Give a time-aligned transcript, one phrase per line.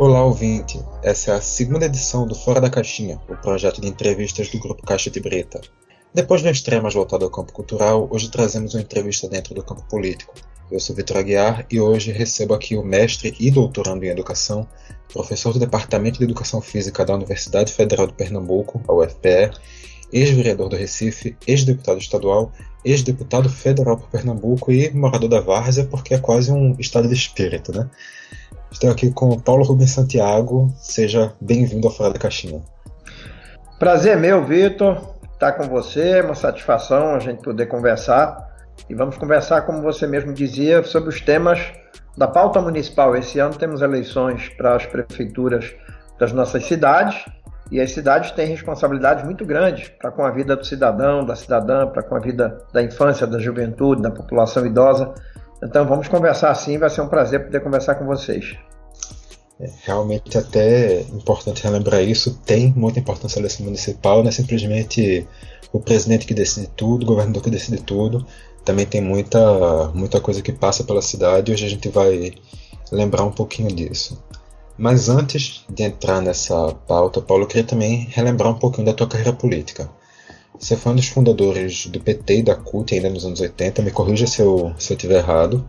[0.00, 0.82] Olá, ouvinte.
[1.02, 4.82] Essa é a segunda edição do Fora da Caixinha, o projeto de entrevistas do Grupo
[4.82, 5.60] Caixa de Brita.
[6.14, 9.62] Depois de uma estreia mais voltada ao campo cultural, hoje trazemos uma entrevista dentro do
[9.62, 10.32] campo político.
[10.72, 14.66] Eu sou Vitor Aguiar e hoje recebo aqui o mestre e doutorando em Educação,
[15.12, 19.50] professor do Departamento de Educação Física da Universidade Federal de Pernambuco, a UFPE,
[20.10, 26.18] ex-vereador do Recife, ex-deputado estadual, ex-deputado federal por Pernambuco e morador da Várzea, porque é
[26.18, 27.90] quase um estado de espírito, né?
[28.72, 30.72] Estou aqui com o Paulo Rubens Santiago.
[30.78, 32.62] Seja bem-vindo ao Fora da Caixinha.
[33.78, 36.18] Prazer meu, Vitor, estar com você.
[36.18, 38.48] É uma satisfação a gente poder conversar.
[38.88, 41.60] E vamos conversar, como você mesmo dizia, sobre os temas
[42.16, 43.16] da pauta municipal.
[43.16, 45.74] Esse ano temos eleições para as prefeituras
[46.18, 47.24] das nossas cidades
[47.70, 51.86] e as cidades têm responsabilidades muito grandes para com a vida do cidadão, da cidadã,
[51.86, 55.12] para com a vida da infância, da juventude, da população idosa.
[55.62, 58.56] Então vamos conversar sim, vai ser um prazer poder conversar com vocês.
[59.60, 65.26] É, realmente até importante relembrar isso, tem muita importância a eleição municipal, não é simplesmente
[65.70, 68.26] o presidente que decide tudo, o governador que decide tudo,
[68.64, 72.32] também tem muita, muita coisa que passa pela cidade hoje a gente vai
[72.90, 74.22] lembrar um pouquinho disso.
[74.78, 79.06] Mas antes de entrar nessa pauta, Paulo, eu queria também relembrar um pouquinho da tua
[79.06, 79.90] carreira política.
[80.60, 83.90] Você foi um dos fundadores do PT e da CUT ainda nos anos 80, me
[83.90, 85.66] corrija se eu, estiver errado,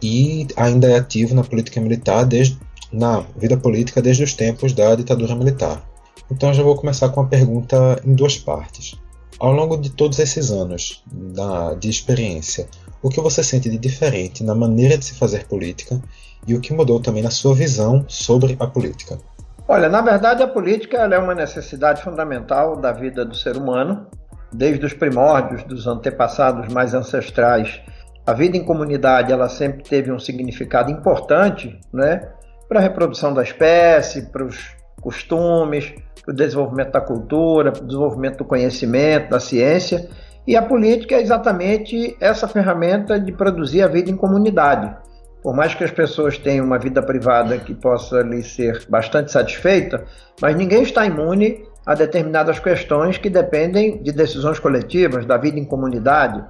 [0.00, 2.56] e ainda é ativo na política militar desde
[2.92, 5.84] na vida política desde os tempos da ditadura militar.
[6.30, 8.94] Então já vou começar com uma pergunta em duas partes.
[9.38, 12.68] Ao longo de todos esses anos da, de experiência,
[13.02, 16.00] o que você sente de diferente na maneira de se fazer política
[16.46, 19.18] e o que mudou também na sua visão sobre a política?
[19.66, 24.06] Olha, na verdade, a política é uma necessidade fundamental da vida do ser humano,
[24.52, 27.80] desde os primórdios, dos antepassados mais ancestrais.
[28.26, 32.28] A vida em comunidade ela sempre teve um significado importante, né,
[32.68, 37.86] para a reprodução da espécie, para os costumes, para o desenvolvimento da cultura, para o
[37.86, 40.08] desenvolvimento do conhecimento, da ciência.
[40.46, 44.94] E a política é exatamente essa ferramenta de produzir a vida em comunidade.
[45.42, 50.04] Por mais que as pessoas tenham uma vida privada que possa lhe ser bastante satisfeita,
[50.40, 55.64] mas ninguém está imune a determinadas questões que dependem de decisões coletivas, da vida em
[55.64, 56.44] comunidade.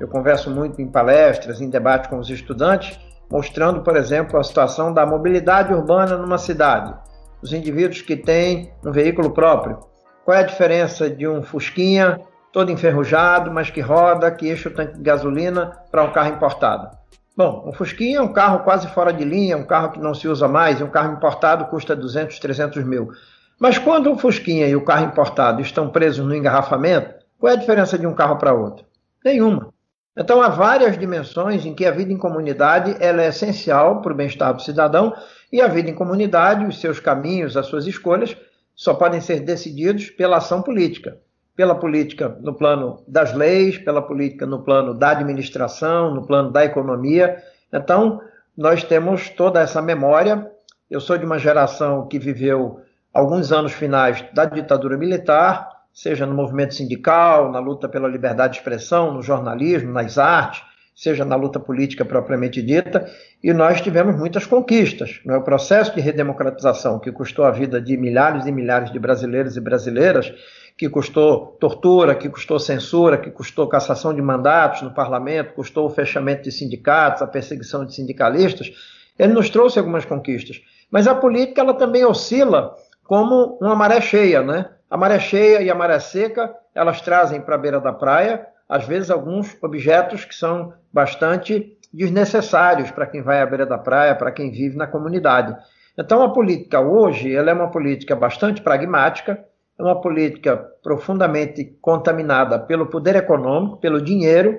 [0.00, 2.98] Eu converso muito em palestras, em debates com os estudantes,
[3.30, 6.94] mostrando, por exemplo, a situação da mobilidade urbana numa cidade.
[7.42, 9.80] Os indivíduos que têm um veículo próprio.
[10.24, 12.20] Qual é a diferença de um Fusquinha
[12.52, 16.88] todo enferrujado, mas que roda, que enche o tanque de gasolina para um carro importado?
[17.36, 20.26] Bom, um Fusquinha é um carro quase fora de linha, um carro que não se
[20.26, 23.10] usa mais, e um carro importado custa 200, 300 mil.
[23.58, 27.58] Mas quando o Fusquinha e o carro importado estão presos no engarrafamento, qual é a
[27.58, 28.84] diferença de um carro para outro?
[29.24, 29.72] Nenhuma.
[30.16, 34.16] Então há várias dimensões em que a vida em comunidade ela é essencial para o
[34.16, 35.14] bem-estar do cidadão
[35.52, 38.36] e a vida em comunidade, os seus caminhos, as suas escolhas,
[38.74, 41.18] só podem ser decididos pela ação política
[41.56, 46.64] pela política no plano das leis, pela política no plano da administração, no plano da
[46.64, 47.42] economia.
[47.72, 48.20] Então,
[48.54, 50.50] nós temos toda essa memória.
[50.90, 52.80] Eu sou de uma geração que viveu
[53.16, 58.58] alguns anos finais da ditadura militar, seja no movimento sindical, na luta pela liberdade de
[58.58, 60.62] expressão, no jornalismo, nas artes,
[60.94, 63.10] seja na luta política propriamente dita,
[63.42, 65.20] e nós tivemos muitas conquistas.
[65.26, 65.34] É?
[65.34, 69.60] O processo de redemocratização que custou a vida de milhares e milhares de brasileiros e
[69.62, 70.30] brasileiras
[70.76, 75.90] que custou tortura, que custou censura, que custou cassação de mandatos no parlamento, custou o
[75.90, 78.70] fechamento de sindicatos, a perseguição de sindicalistas,
[79.18, 80.60] ele nos trouxe algumas conquistas.
[80.90, 84.68] Mas a política ela também oscila como uma maré cheia, né?
[84.90, 88.84] A maré cheia e a maré seca, elas trazem para a beira da praia, às
[88.84, 94.32] vezes, alguns objetos que são bastante desnecessários para quem vai à beira da praia, para
[94.32, 95.56] quem vive na comunidade.
[95.96, 99.44] Então, a política hoje ela é uma política bastante pragmática,
[99.78, 104.58] é uma política profundamente contaminada pelo poder econômico, pelo dinheiro,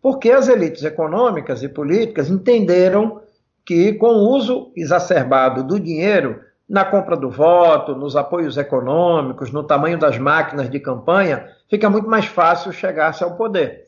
[0.00, 3.20] porque as elites econômicas e políticas entenderam
[3.66, 9.64] que, com o uso exacerbado do dinheiro na compra do voto, nos apoios econômicos, no
[9.64, 13.86] tamanho das máquinas de campanha, fica muito mais fácil chegar-se ao poder.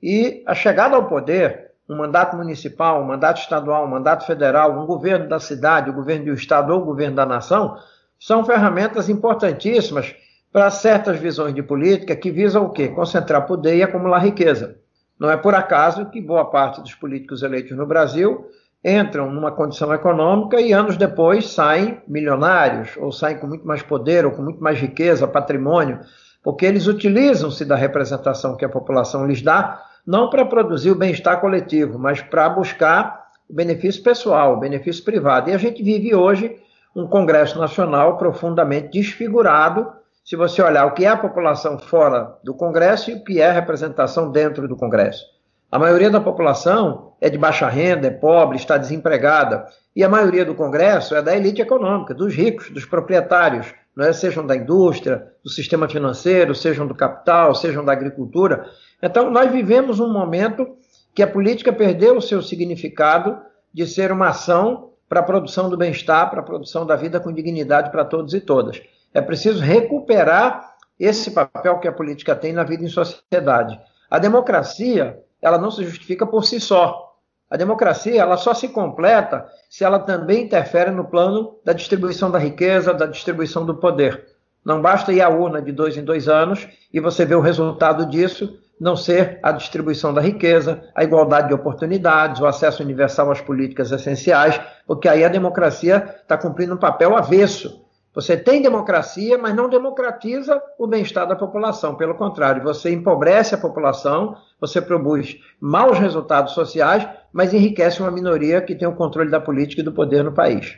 [0.00, 4.86] E a chegada ao poder, um mandato municipal, um mandato estadual, um mandato federal, um
[4.86, 7.76] governo da cidade, o um governo do estado ou o governo da nação,
[8.18, 10.14] são ferramentas importantíssimas
[10.52, 12.88] para certas visões de política que visam o quê?
[12.88, 14.76] Concentrar poder e acumular riqueza.
[15.18, 18.46] Não é por acaso que boa parte dos políticos eleitos no Brasil
[18.84, 24.24] entram numa condição econômica e anos depois saem milionários, ou saem com muito mais poder,
[24.24, 26.00] ou com muito mais riqueza, patrimônio,
[26.42, 31.40] porque eles utilizam-se da representação que a população lhes dá, não para produzir o bem-estar
[31.40, 35.50] coletivo, mas para buscar o benefício pessoal, o benefício privado.
[35.50, 36.56] E a gente vive hoje
[36.96, 39.92] um Congresso Nacional profundamente desfigurado,
[40.24, 43.50] se você olhar o que é a população fora do Congresso e o que é
[43.50, 45.24] a representação dentro do Congresso.
[45.70, 49.66] A maioria da população é de baixa renda, é pobre, está desempregada.
[49.94, 54.12] E a maioria do Congresso é da elite econômica, dos ricos, dos proprietários, é?
[54.12, 58.68] sejam da indústria, do sistema financeiro, sejam do capital, sejam da agricultura.
[59.02, 60.76] Então, nós vivemos um momento
[61.14, 63.38] que a política perdeu o seu significado
[63.72, 67.32] de ser uma ação para a produção do bem-estar, para a produção da vida com
[67.32, 68.80] dignidade para todos e todas.
[69.12, 73.80] É preciso recuperar esse papel que a política tem na vida em sociedade.
[74.08, 77.14] A democracia, ela não se justifica por si só.
[77.50, 82.38] A democracia, ela só se completa se ela também interfere no plano da distribuição da
[82.38, 84.24] riqueza, da distribuição do poder.
[84.64, 88.06] Não basta ir à urna de dois em dois anos e você ver o resultado
[88.06, 93.40] disso não ser a distribuição da riqueza, a igualdade de oportunidades, o acesso universal às
[93.40, 97.84] políticas essenciais, porque aí a democracia está cumprindo um papel avesso.
[98.14, 101.94] Você tem democracia, mas não democratiza o bem-estar da população.
[101.94, 108.60] Pelo contrário, você empobrece a população, você produz maus resultados sociais, mas enriquece uma minoria
[108.60, 110.76] que tem o controle da política e do poder no país.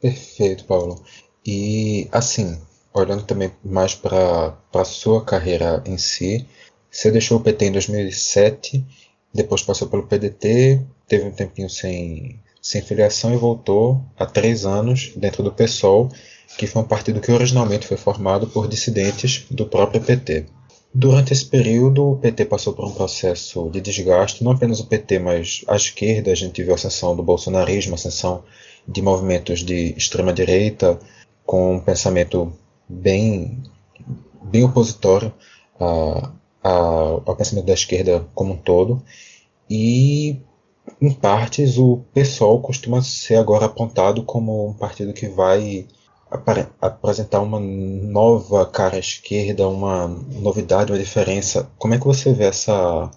[0.00, 1.02] Perfeito, Paulo.
[1.46, 2.60] E assim,
[2.92, 6.46] olhando também mais para a sua carreira em si,
[6.90, 8.84] você deixou o PT em 2007,
[9.32, 15.12] depois passou pelo PDT, teve um tempinho sem, sem filiação e voltou há três anos
[15.14, 16.08] dentro do PSOL,
[16.56, 20.46] que foi um partido que originalmente foi formado por dissidentes do próprio PT.
[20.94, 25.18] Durante esse período, o PT passou por um processo de desgaste, não apenas o PT,
[25.18, 26.32] mas a esquerda.
[26.32, 28.42] A gente viu a ascensão do bolsonarismo, a ascensão
[28.88, 30.98] de movimentos de extrema-direita,
[31.44, 32.50] com um pensamento
[32.88, 33.62] bem,
[34.42, 35.34] bem opositório
[35.78, 36.32] a,
[36.62, 36.70] a,
[37.26, 39.02] ao pensamento da esquerda como um todo.
[39.68, 40.38] E,
[41.06, 45.86] em partes, o PSOL costuma ser agora apontado como um partido que vai
[46.80, 51.70] apresentar uma nova cara esquerda, uma novidade, uma diferença.
[51.78, 53.10] Como é que você vê essa,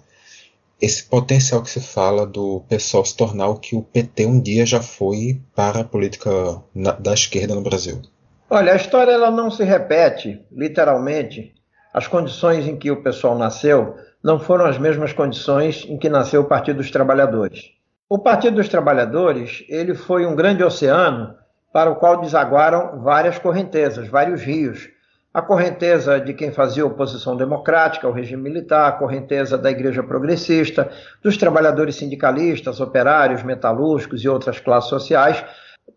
[0.80, 4.64] esse potencial que se fala do pessoal se tornar o que o PT um dia
[4.64, 6.30] já foi para a política
[6.74, 8.00] na, da esquerda no Brasil?
[8.48, 11.54] Olha, a história ela não se repete, literalmente.
[11.92, 16.42] As condições em que o pessoal nasceu não foram as mesmas condições em que nasceu
[16.42, 17.77] o Partido dos Trabalhadores.
[18.10, 21.34] O Partido dos Trabalhadores ele foi um grande oceano
[21.70, 24.88] para o qual desaguaram várias correntezas, vários rios.
[25.34, 30.90] A correnteza de quem fazia oposição democrática ao regime militar, a correnteza da Igreja Progressista,
[31.22, 35.44] dos trabalhadores sindicalistas, operários, metalúrgicos e outras classes sociais,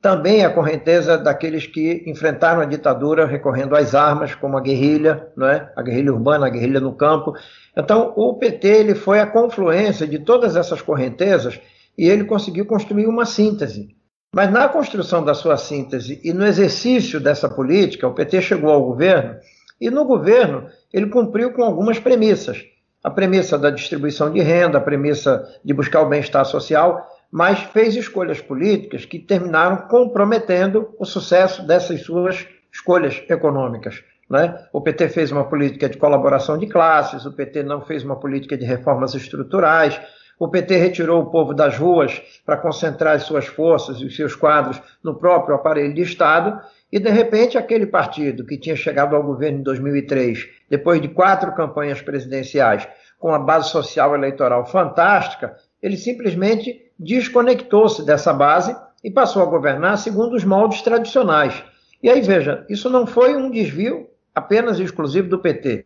[0.02, 5.70] também a correnteza daqueles que enfrentaram a ditadura recorrendo às armas, como a guerrilha, é?
[5.78, 7.34] a guerrilha urbana, a guerrilha no campo.
[7.74, 11.58] Então, o PT ele foi a confluência de todas essas correntezas
[12.02, 13.96] e ele conseguiu construir uma síntese.
[14.34, 18.84] Mas na construção da sua síntese e no exercício dessa política, o PT chegou ao
[18.84, 19.36] governo
[19.80, 22.66] e no governo ele cumpriu com algumas premissas.
[23.04, 27.96] A premissa da distribuição de renda, a premissa de buscar o bem-estar social, mas fez
[27.96, 34.04] escolhas políticas que terminaram comprometendo o sucesso dessas suas escolhas econômicas.
[34.28, 34.58] Né?
[34.74, 38.58] O PT fez uma política de colaboração de classes, o PT não fez uma política
[38.58, 40.02] de reformas estruturais,
[40.42, 44.36] o PT retirou o povo das ruas para concentrar as suas forças e os seus
[44.36, 46.60] quadros no próprio aparelho de Estado,
[46.92, 51.54] e de repente aquele partido que tinha chegado ao governo em 2003, depois de quatro
[51.54, 52.88] campanhas presidenciais,
[53.20, 60.00] com a base social eleitoral fantástica, ele simplesmente desconectou-se dessa base e passou a governar
[60.00, 61.64] segundo os moldes tradicionais.
[62.02, 65.86] E aí veja, isso não foi um desvio apenas exclusivo do PT.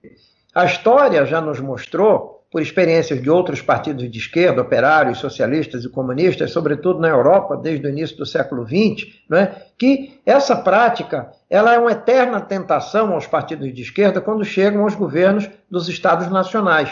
[0.55, 5.89] A história já nos mostrou por experiências de outros partidos de esquerda, operários, socialistas e
[5.89, 9.47] comunistas, sobretudo na Europa, desde o início do século XX, é,
[9.77, 14.95] que essa prática ela é uma eterna tentação aos partidos de esquerda quando chegam aos
[14.95, 16.89] governos dos estados nacionais.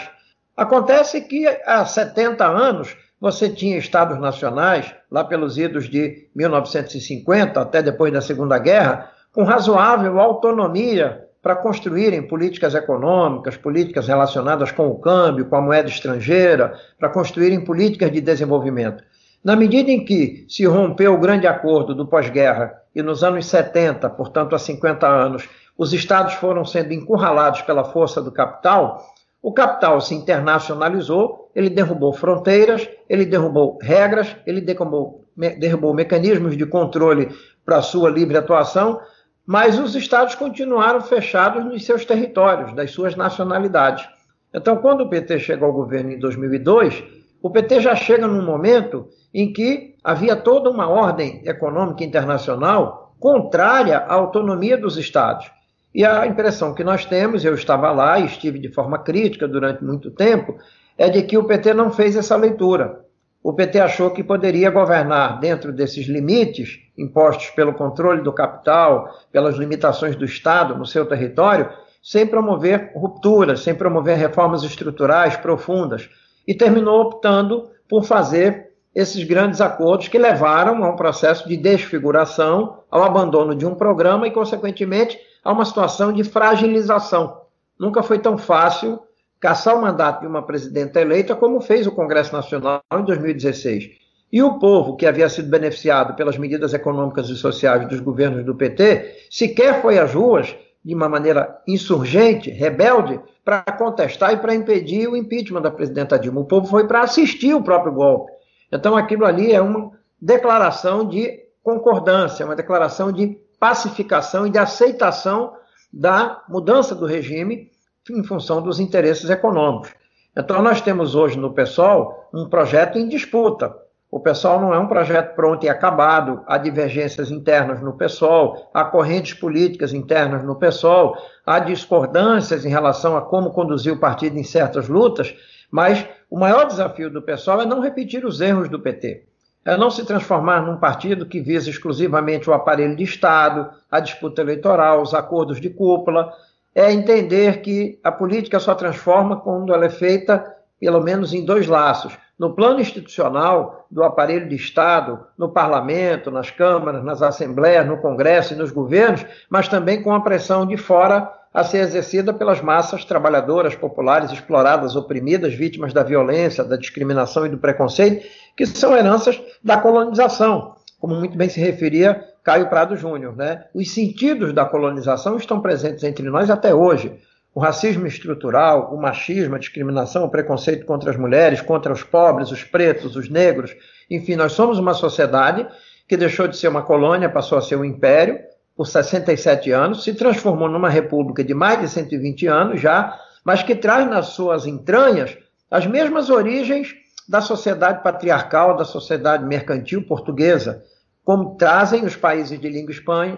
[0.54, 7.80] Acontece que há 70 anos você tinha estados nacionais, lá pelos idos de 1950 até
[7.80, 14.98] depois da Segunda Guerra, com razoável autonomia para construírem políticas econômicas, políticas relacionadas com o
[14.98, 19.04] câmbio, com a moeda estrangeira, para construírem políticas de desenvolvimento.
[19.44, 24.08] Na medida em que se rompeu o grande acordo do pós-guerra e nos anos 70,
[24.08, 25.46] portanto há 50 anos,
[25.76, 29.06] os estados foram sendo encurralados pela força do capital,
[29.42, 35.26] o capital se internacionalizou, ele derrubou fronteiras, ele derrubou regras, ele derrubou,
[35.58, 37.28] derrubou mecanismos de controle
[37.66, 38.98] para sua livre atuação,
[39.46, 44.08] mas os estados continuaram fechados nos seus territórios, das suas nacionalidades.
[44.52, 47.02] Então, quando o PT chega ao governo em 2002,
[47.42, 53.98] o PT já chega num momento em que havia toda uma ordem econômica internacional contrária
[53.98, 55.50] à autonomia dos Estados.
[55.94, 59.84] E a impressão que nós temos, eu estava lá e estive de forma crítica durante
[59.84, 60.56] muito tempo,
[60.96, 63.03] é de que o PT não fez essa leitura.
[63.44, 69.56] O PT achou que poderia governar dentro desses limites impostos pelo controle do capital, pelas
[69.56, 71.68] limitações do Estado no seu território,
[72.02, 76.08] sem promover rupturas, sem promover reformas estruturais profundas.
[76.48, 82.78] E terminou optando por fazer esses grandes acordos que levaram a um processo de desfiguração,
[82.90, 87.42] ao abandono de um programa e, consequentemente, a uma situação de fragilização.
[87.78, 89.02] Nunca foi tão fácil
[89.44, 93.90] caçar o mandato de uma presidenta eleita como fez o Congresso Nacional em 2016.
[94.32, 98.54] E o povo que havia sido beneficiado pelas medidas econômicas e sociais dos governos do
[98.54, 105.08] PT sequer foi às ruas de uma maneira insurgente, rebelde, para contestar e para impedir
[105.08, 106.40] o impeachment da presidenta Dilma.
[106.40, 108.32] O povo foi para assistir o próprio golpe.
[108.72, 115.52] Então, aquilo ali é uma declaração de concordância, uma declaração de pacificação e de aceitação
[115.92, 117.73] da mudança do regime
[118.10, 119.90] em função dos interesses econômicos.
[120.36, 123.74] Então, nós temos hoje no PSOL um projeto em disputa.
[124.10, 128.84] O PSOL não é um projeto pronto e acabado, há divergências internas no PSOL, há
[128.84, 134.44] correntes políticas internas no PSOL, há discordâncias em relação a como conduzir o partido em
[134.44, 135.34] certas lutas,
[135.70, 139.24] mas o maior desafio do PSOL é não repetir os erros do PT.
[139.64, 144.42] É não se transformar num partido que visa exclusivamente o aparelho de Estado, a disputa
[144.42, 146.32] eleitoral, os acordos de cúpula.
[146.74, 151.68] É entender que a política só transforma quando ela é feita, pelo menos, em dois
[151.68, 157.98] laços: no plano institucional do aparelho de Estado, no parlamento, nas câmaras, nas assembleias, no
[157.98, 162.60] Congresso e nos governos, mas também com a pressão de fora a ser exercida pelas
[162.60, 168.26] massas trabalhadoras populares exploradas, oprimidas, vítimas da violência, da discriminação e do preconceito,
[168.56, 173.34] que são heranças da colonização, como muito bem se referia Caio Prado Júnior.
[173.34, 173.64] Né?
[173.74, 177.18] Os sentidos da colonização estão presentes entre nós até hoje.
[177.54, 182.50] O racismo estrutural, o machismo, a discriminação, o preconceito contra as mulheres, contra os pobres,
[182.50, 183.74] os pretos, os negros.
[184.10, 185.66] Enfim, nós somos uma sociedade
[186.06, 188.38] que deixou de ser uma colônia, passou a ser um império,
[188.76, 193.74] por 67 anos, se transformou numa república de mais de 120 anos já, mas que
[193.74, 195.36] traz nas suas entranhas
[195.70, 196.92] as mesmas origens
[197.28, 200.82] da sociedade patriarcal, da sociedade mercantil portuguesa,
[201.24, 202.92] como trazem os países de língua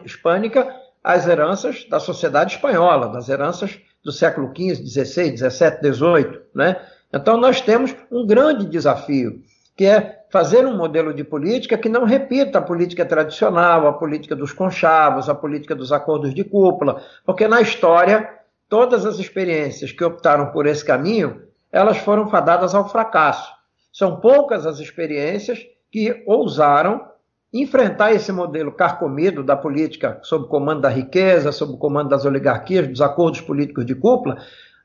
[0.04, 0.74] hispânica
[1.06, 6.40] as heranças da sociedade espanhola, das heranças do século XV, XVI, XVII, XVIII.
[6.52, 6.76] Né?
[7.14, 9.40] Então, nós temos um grande desafio,
[9.76, 14.34] que é fazer um modelo de política que não repita a política tradicional, a política
[14.34, 18.28] dos conchavos, a política dos acordos de cúpula, porque na história
[18.68, 23.52] todas as experiências que optaram por esse caminho, elas foram fadadas ao fracasso.
[23.92, 27.06] São poucas as experiências que ousaram
[27.52, 33.00] enfrentar esse modelo carcomido da política sob comando da riqueza, sob comando das oligarquias, dos
[33.00, 34.38] acordos políticos de cúpula,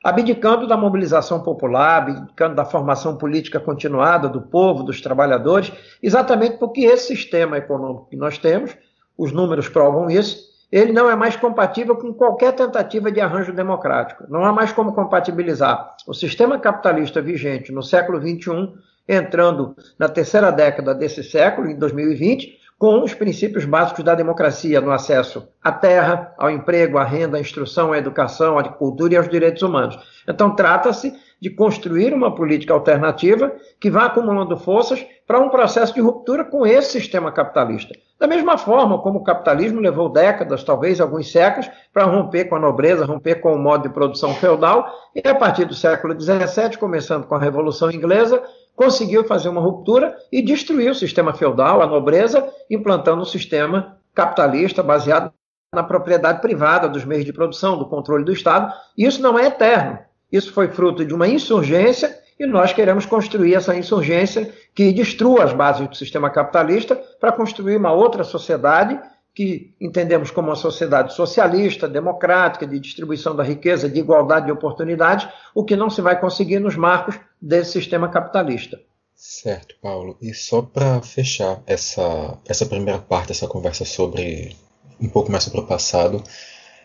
[0.03, 6.81] abdicando da mobilização popular, abdicando da formação política continuada do povo, dos trabalhadores, exatamente porque
[6.81, 8.75] esse sistema econômico que nós temos,
[9.17, 14.23] os números provam isso, ele não é mais compatível com qualquer tentativa de arranjo democrático.
[14.29, 18.73] Não há mais como compatibilizar o sistema capitalista vigente no século XXI,
[19.13, 24.91] entrando na terceira década desse século, em 2020, com os princípios básicos da democracia no
[24.91, 29.29] acesso à terra, ao emprego, à renda, à instrução, à educação, à cultura e aos
[29.29, 29.99] direitos humanos.
[30.27, 36.01] Então, trata-se de construir uma política alternativa que vá acumulando forças para um processo de
[36.01, 37.93] ruptura com esse sistema capitalista.
[38.19, 42.59] Da mesma forma como o capitalismo levou décadas, talvez alguns séculos, para romper com a
[42.59, 47.25] nobreza, romper com o modo de produção feudal, e a partir do século XVII, começando
[47.25, 48.43] com a Revolução Inglesa,
[48.75, 54.81] conseguiu fazer uma ruptura e destruir o sistema feudal, a nobreza, implantando um sistema capitalista
[54.81, 55.31] baseado
[55.73, 58.73] na propriedade privada dos meios de produção, do controle do Estado.
[58.97, 59.99] Isso não é eterno.
[60.31, 65.53] Isso foi fruto de uma insurgência e nós queremos construir essa insurgência que destrua as
[65.53, 68.99] bases do sistema capitalista para construir uma outra sociedade
[69.33, 75.27] que entendemos como uma sociedade socialista, democrática, de distribuição da riqueza, de igualdade de oportunidades,
[75.55, 78.79] o que não se vai conseguir nos marcos desse sistema capitalista.
[79.15, 80.17] Certo, Paulo.
[80.21, 84.55] E só para fechar essa, essa primeira parte dessa conversa sobre
[84.99, 86.23] um pouco mais sobre o passado,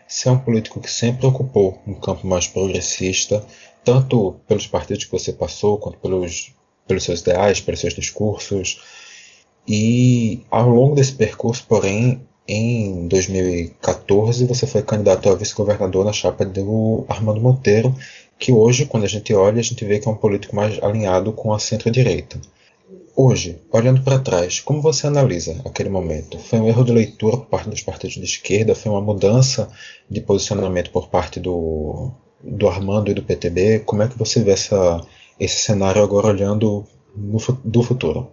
[0.07, 3.45] você é um político que sempre ocupou um campo mais progressista,
[3.83, 6.53] tanto pelos partidos que você passou, quanto pelos,
[6.87, 8.81] pelos seus ideais, pelos seus discursos.
[9.67, 16.45] E ao longo desse percurso, porém, em 2014 você foi candidato a vice-governador na chapa
[16.45, 17.93] do Armando Monteiro,
[18.37, 21.31] que hoje, quando a gente olha, a gente vê que é um político mais alinhado
[21.33, 22.39] com a centro-direita.
[23.15, 26.37] Hoje, olhando para trás, como você analisa aquele momento?
[26.37, 28.75] Foi um erro de leitura por parte dos partidos de esquerda?
[28.75, 29.69] Foi uma mudança
[30.09, 32.11] de posicionamento por parte do,
[32.43, 33.79] do Armando e do PTB?
[33.79, 35.01] Como é que você vê essa,
[35.39, 38.31] esse cenário agora olhando no, do futuro?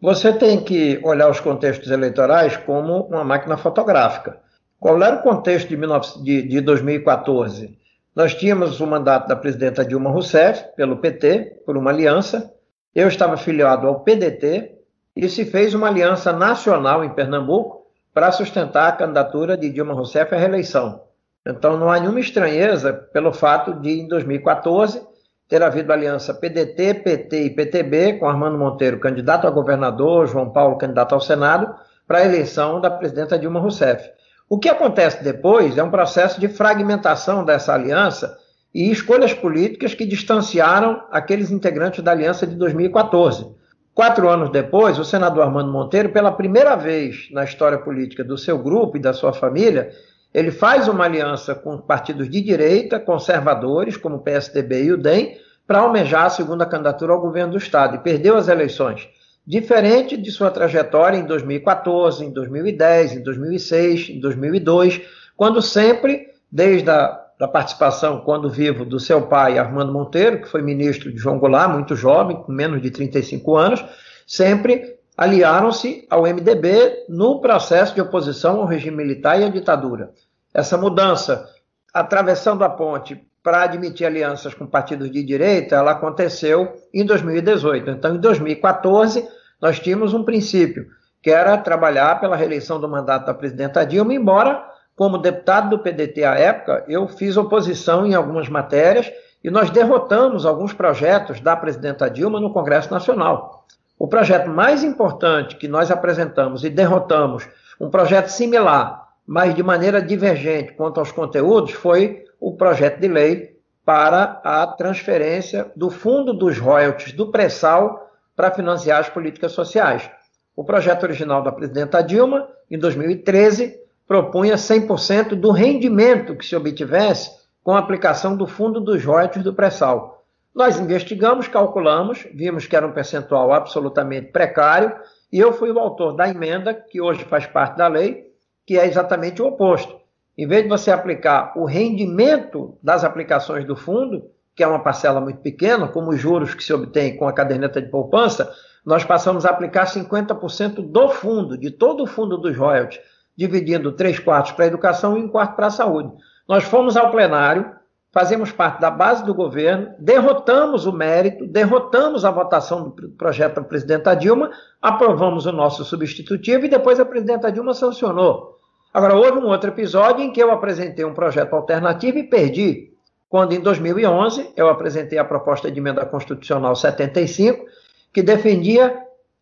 [0.00, 4.38] Você tem que olhar os contextos eleitorais como uma máquina fotográfica.
[4.78, 7.76] Qual era o contexto de, 19, de, de 2014?
[8.14, 12.52] Nós tínhamos o mandato da presidenta Dilma Rousseff, pelo PT, por uma aliança.
[12.94, 14.72] Eu estava filiado ao PDT
[15.16, 20.32] e se fez uma aliança nacional em Pernambuco para sustentar a candidatura de Dilma Rousseff
[20.32, 21.02] à reeleição.
[21.44, 25.02] Então não há nenhuma estranheza pelo fato de, em 2014,
[25.48, 30.78] ter havido aliança PDT, PT e PTB, com Armando Monteiro candidato a governador, João Paulo
[30.78, 31.74] candidato ao Senado,
[32.06, 34.08] para a eleição da presidenta Dilma Rousseff.
[34.48, 38.36] O que acontece depois é um processo de fragmentação dessa aliança
[38.74, 43.46] e escolhas políticas que distanciaram aqueles integrantes da aliança de 2014.
[43.94, 48.58] Quatro anos depois, o senador Armando Monteiro, pela primeira vez na história política do seu
[48.58, 49.90] grupo e da sua família,
[50.32, 55.38] ele faz uma aliança com partidos de direita, conservadores, como o PSDB e o DEM,
[55.66, 59.08] para almejar a segunda candidatura ao governo do Estado, e perdeu as eleições
[59.46, 65.02] diferente de sua trajetória em 2014, em 2010, em 2006, em 2002,
[65.36, 70.62] quando sempre, desde a da participação, quando vivo, do seu pai, Armando Monteiro, que foi
[70.62, 73.84] ministro de João Goulart, muito jovem, com menos de 35 anos,
[74.26, 80.12] sempre aliaram-se ao MDB no processo de oposição ao regime militar e à ditadura.
[80.52, 81.48] Essa mudança,
[81.92, 87.90] atravessando a ponte para admitir alianças com partidos de direita, ela aconteceu em 2018.
[87.90, 89.28] Então, em 2014,
[89.60, 90.86] nós tínhamos um princípio,
[91.22, 94.64] que era trabalhar pela reeleição do mandato da presidenta Dilma, embora,
[94.96, 100.46] como deputado do PDT à época, eu fiz oposição em algumas matérias e nós derrotamos
[100.46, 103.66] alguns projetos da presidenta Dilma no Congresso Nacional.
[103.98, 107.46] O projeto mais importante que nós apresentamos e derrotamos,
[107.78, 113.56] um projeto similar, mas de maneira divergente quanto aos conteúdos, foi o projeto de lei
[113.86, 120.10] para a transferência do fundo dos royalties do pré-sal para financiar as políticas sociais.
[120.54, 127.30] O projeto original da presidenta Dilma, em 2013, propunha 100% do rendimento que se obtivesse
[127.62, 130.22] com a aplicação do fundo dos royalties do pré-sal.
[130.54, 134.94] Nós investigamos, calculamos, vimos que era um percentual absolutamente precário,
[135.32, 138.30] e eu fui o autor da emenda, que hoje faz parte da lei,
[138.66, 140.03] que é exatamente o oposto.
[140.36, 145.20] Em vez de você aplicar o rendimento das aplicações do fundo, que é uma parcela
[145.20, 148.52] muito pequena, como os juros que se obtém com a caderneta de poupança,
[148.84, 153.00] nós passamos a aplicar 50% do fundo, de todo o fundo dos royalties,
[153.36, 156.12] dividindo três quartos para a educação e um quarto para a saúde.
[156.48, 157.72] Nós fomos ao plenário,
[158.12, 163.62] fazemos parte da base do governo, derrotamos o mérito, derrotamos a votação do projeto da
[163.62, 164.50] presidenta Dilma,
[164.82, 168.53] aprovamos o nosso substitutivo e depois a presidenta Dilma sancionou.
[168.94, 172.92] Agora, houve um outro episódio em que eu apresentei um projeto alternativo e perdi.
[173.28, 177.66] Quando, em 2011, eu apresentei a proposta de emenda constitucional 75,
[178.12, 178.96] que defendia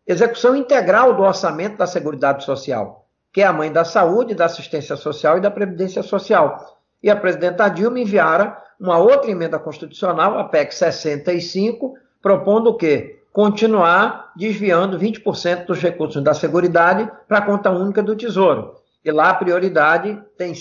[0.07, 4.95] execução integral do orçamento da Seguridade Social, que é a mãe da saúde, da assistência
[4.95, 6.79] social e da previdência social.
[7.03, 13.19] E a presidenta Dilma enviara uma outra emenda constitucional, a PEC 65, propondo o quê?
[13.31, 18.81] Continuar desviando 20% dos recursos da Seguridade para a conta única do Tesouro.
[19.03, 20.53] E lá a prioridade tem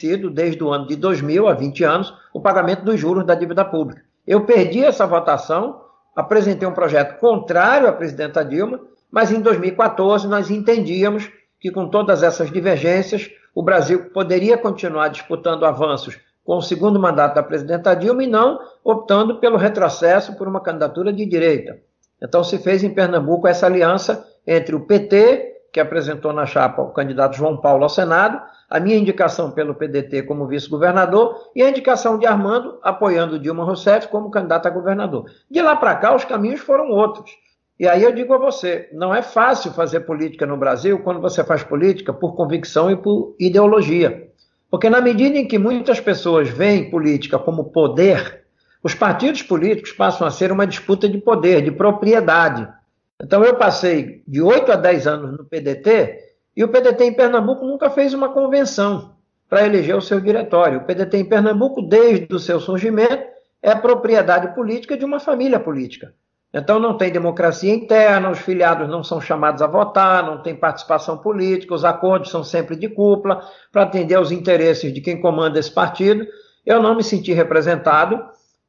[0.00, 3.64] sido, desde o ano de 2000 a 20 anos, o pagamento dos juros da dívida
[3.64, 4.02] pública.
[4.26, 5.82] Eu perdi essa votação,
[6.14, 12.22] apresentei um projeto contrário à presidenta Dilma, mas em 2014 nós entendíamos que com todas
[12.22, 18.24] essas divergências, o Brasil poderia continuar disputando avanços com o segundo mandato da presidenta Dilma
[18.24, 21.78] e não optando pelo retrocesso por uma candidatura de direita.
[22.22, 26.90] Então se fez em Pernambuco essa aliança entre o PT que apresentou na chapa o
[26.92, 32.18] candidato João Paulo ao Senado, a minha indicação pelo PDT como vice-governador e a indicação
[32.18, 35.24] de Armando apoiando Dilma Rousseff como candidato a governador.
[35.50, 37.30] De lá para cá, os caminhos foram outros.
[37.78, 41.42] E aí eu digo a você, não é fácil fazer política no Brasil quando você
[41.42, 44.28] faz política por convicção e por ideologia.
[44.70, 48.44] Porque na medida em que muitas pessoas veem política como poder,
[48.82, 52.68] os partidos políticos passam a ser uma disputa de poder, de propriedade.
[53.22, 56.18] Então eu passei de 8 a 10 anos no PDT
[56.56, 59.14] e o PDT em Pernambuco nunca fez uma convenção
[59.48, 60.78] para eleger o seu diretório.
[60.78, 63.24] O PDT em Pernambuco, desde o seu surgimento,
[63.62, 66.14] é propriedade política de uma família política.
[66.52, 71.18] Então não tem democracia interna, os filiados não são chamados a votar, não tem participação
[71.18, 75.72] política, os acordos são sempre de cúpula para atender aos interesses de quem comanda esse
[75.72, 76.26] partido.
[76.66, 78.20] Eu não me senti representado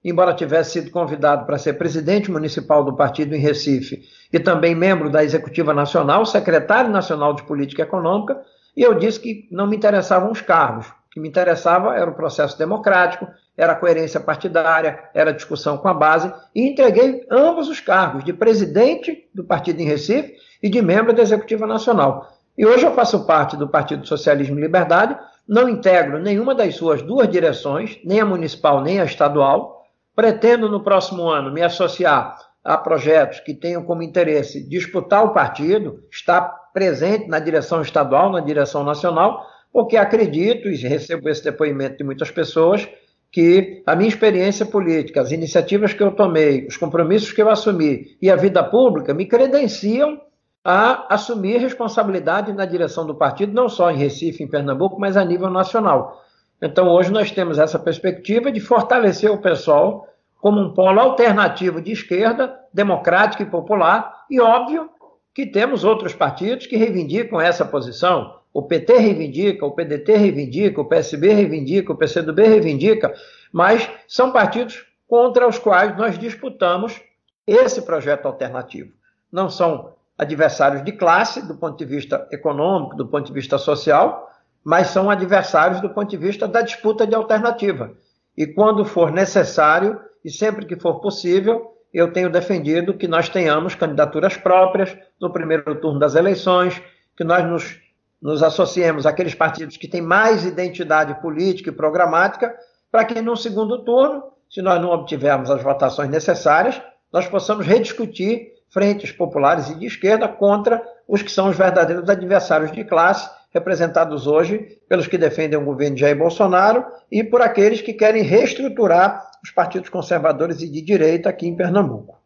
[0.03, 5.09] embora tivesse sido convidado para ser presidente municipal do partido em Recife e também membro
[5.09, 8.41] da Executiva Nacional, secretário nacional de Política Econômica,
[8.75, 10.87] e eu disse que não me interessavam os cargos.
[10.87, 15.77] O que me interessava era o processo democrático, era a coerência partidária, era a discussão
[15.77, 20.69] com a base, e entreguei ambos os cargos, de presidente do partido em Recife e
[20.69, 22.31] de membro da Executiva Nacional.
[22.57, 27.01] E hoje eu faço parte do Partido Socialismo e Liberdade, não integro nenhuma das suas
[27.01, 29.80] duas direções, nem a municipal nem a estadual.
[30.15, 36.03] Pretendo no próximo ano me associar a projetos que tenham como interesse disputar o partido,
[36.11, 36.41] estar
[36.73, 42.29] presente na direção estadual, na direção nacional, porque acredito e recebo esse depoimento de muitas
[42.29, 42.87] pessoas
[43.31, 48.17] que a minha experiência política, as iniciativas que eu tomei, os compromissos que eu assumi
[48.21, 50.19] e a vida pública me credenciam
[50.63, 55.23] a assumir responsabilidade na direção do partido, não só em Recife, em Pernambuco, mas a
[55.23, 56.21] nível nacional.
[56.61, 60.07] Então, hoje nós temos essa perspectiva de fortalecer o pessoal
[60.39, 64.89] como um polo alternativo de esquerda, democrático e popular, e óbvio
[65.33, 68.35] que temos outros partidos que reivindicam essa posição.
[68.53, 73.13] O PT reivindica, o PDT reivindica, o PSB reivindica, o PCdoB reivindica,
[73.51, 77.01] mas são partidos contra os quais nós disputamos
[77.47, 78.91] esse projeto alternativo.
[79.31, 84.30] Não são adversários de classe, do ponto de vista econômico, do ponto de vista social,
[84.63, 87.91] mas são adversários do ponto de vista da disputa de alternativa.
[88.37, 93.75] E quando for necessário, e sempre que for possível, eu tenho defendido que nós tenhamos
[93.75, 96.81] candidaturas próprias no primeiro turno das eleições,
[97.17, 97.79] que nós nos,
[98.21, 102.55] nos associemos àqueles partidos que têm mais identidade política e programática,
[102.89, 108.53] para que no segundo turno, se nós não obtivermos as votações necessárias, nós possamos rediscutir
[108.69, 114.27] frentes populares e de esquerda contra os que são os verdadeiros adversários de classe, representados
[114.27, 119.29] hoje pelos que defendem o governo de Jair Bolsonaro e por aqueles que querem reestruturar
[119.43, 122.17] os partidos conservadores e de direita aqui em Pernambuco.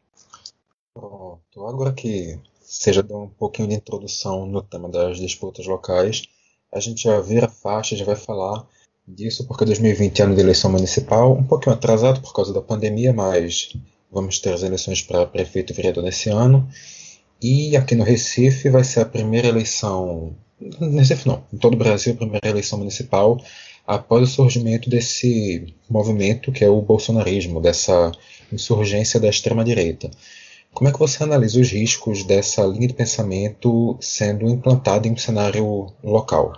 [0.94, 6.24] Pronto, agora que seja dar um pouquinho de introdução no tema das disputas locais,
[6.72, 8.66] a gente já vira faixa, já vai falar
[9.08, 13.14] disso, porque 2020 é ano de eleição municipal, um pouquinho atrasado por causa da pandemia,
[13.14, 13.74] mas
[14.16, 16.66] Vamos ter as eleições para prefeito e vereador nesse ano.
[17.42, 20.34] E aqui no Recife vai ser a primeira eleição.
[20.60, 23.38] Recife não, em todo o Brasil, a primeira eleição municipal
[23.86, 28.12] após o surgimento desse movimento que é o bolsonarismo, dessa
[28.52, 30.10] insurgência da extrema-direita.
[30.74, 35.18] Como é que você analisa os riscos dessa linha de pensamento sendo implantada em um
[35.18, 36.54] cenário local?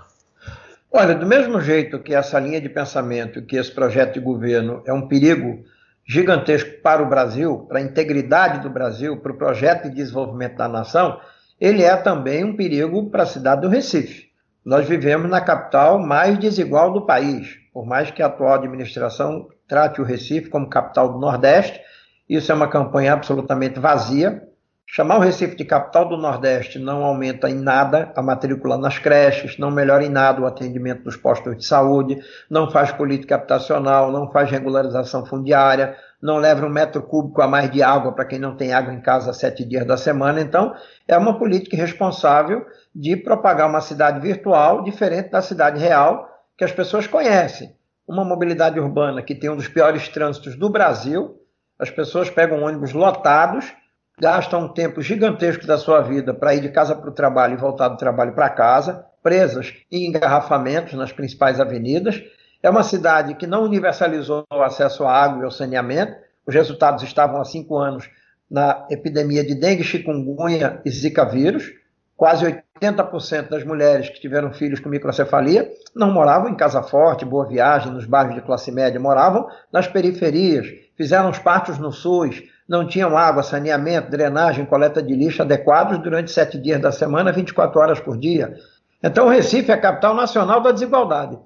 [0.92, 4.94] Olha, do mesmo jeito que essa linha de pensamento, que esse projeto de governo é
[4.94, 5.64] um perigo
[6.08, 10.68] gigantesco para o Brasil, para a integridade do Brasil, para o projeto de desenvolvimento da
[10.68, 11.20] nação,
[11.60, 14.28] ele é também um perigo para a cidade do Recife.
[14.64, 17.56] Nós vivemos na capital mais desigual do país.
[17.74, 21.82] Por mais que a atual administração trate o Recife como capital do Nordeste,
[22.30, 24.44] isso é uma campanha absolutamente vazia.
[24.86, 29.58] Chamar o Recife de capital do Nordeste não aumenta em nada a matrícula nas creches,
[29.58, 34.32] não melhora em nada o atendimento dos postos de saúde, não faz política habitacional, não
[34.32, 38.56] faz regularização fundiária, não leva um metro cúbico a mais de água para quem não
[38.56, 40.42] tem água em casa sete dias da semana.
[40.42, 40.74] Então,
[41.08, 46.28] é uma política responsável de propagar uma cidade virtual diferente da cidade real
[46.58, 47.76] que as pessoas conhecem.
[48.08, 51.40] Uma mobilidade urbana que tem um dos piores trânsitos do Brasil,
[51.78, 53.72] as pessoas pegam ônibus lotados
[54.20, 57.58] gastam um tempo gigantesco da sua vida para ir de casa para o trabalho e
[57.58, 62.22] voltar do trabalho para casa, presas em engarrafamentos nas principais avenidas.
[62.62, 66.16] É uma cidade que não universalizou o acesso à água e ao saneamento.
[66.46, 68.10] Os resultados estavam há cinco anos
[68.50, 71.72] na epidemia de dengue, chikungunya e zika vírus.
[72.16, 77.46] Quase 80% das mulheres que tiveram filhos com microcefalia não moravam em casa forte, boa
[77.46, 80.66] viagem, nos bairros de classe média, moravam nas periferias,
[80.96, 86.32] fizeram os partos no SUS, não tinham água, saneamento, drenagem, coleta de lixo adequados durante
[86.32, 88.56] sete dias da semana, 24 horas por dia.
[89.02, 91.38] Então, o Recife é a capital nacional da desigualdade.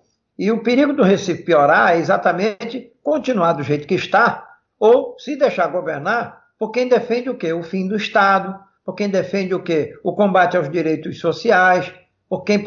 [0.41, 4.43] E o perigo do Recife piorar é exatamente continuar do jeito que está,
[4.80, 7.54] ou se deixar governar por quem defende o quê?
[7.54, 9.93] O fim do Estado, por quem defende o quê?
[10.04, 11.93] O combate aos direitos sociais,
[12.27, 12.60] por quem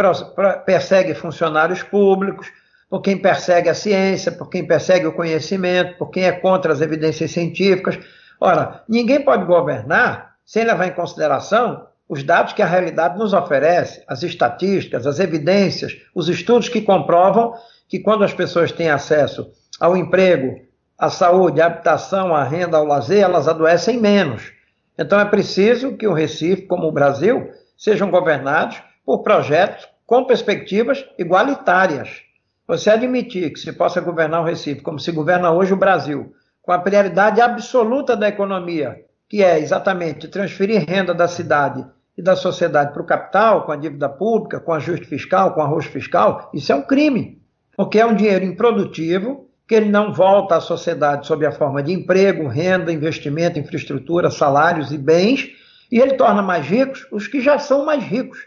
[0.65, 2.47] persegue funcionários públicos,
[2.89, 6.81] por quem persegue a ciência, por quem persegue o conhecimento, por quem é contra as
[6.81, 7.99] evidências científicas.
[8.41, 14.03] Ora, ninguém pode governar sem levar em consideração os dados que a realidade nos oferece,
[14.07, 17.55] as estatísticas, as evidências, os estudos que comprovam
[17.89, 20.61] que quando as pessoas têm acesso ao emprego,
[20.99, 24.53] à saúde, à habitação, à renda, ao lazer, elas adoecem menos.
[24.99, 31.05] Então é preciso que o Recife, como o Brasil, sejam governados por projetos com perspectivas
[31.19, 32.23] igualitárias.
[32.67, 36.73] Você admitir que se possa governar o Recife como se governa hoje o Brasil, com
[36.73, 41.85] a prioridade absoluta da economia, que é exatamente transferir renda da cidade
[42.17, 45.87] e da sociedade para o capital, com a dívida pública, com ajuste fiscal, com arroz
[45.87, 47.43] fiscal, isso é um crime,
[47.77, 51.93] porque é um dinheiro improdutivo que ele não volta à sociedade sob a forma de
[51.93, 55.49] emprego, renda, investimento, infraestrutura, salários e bens,
[55.91, 58.39] e ele torna mais ricos os que já são mais ricos.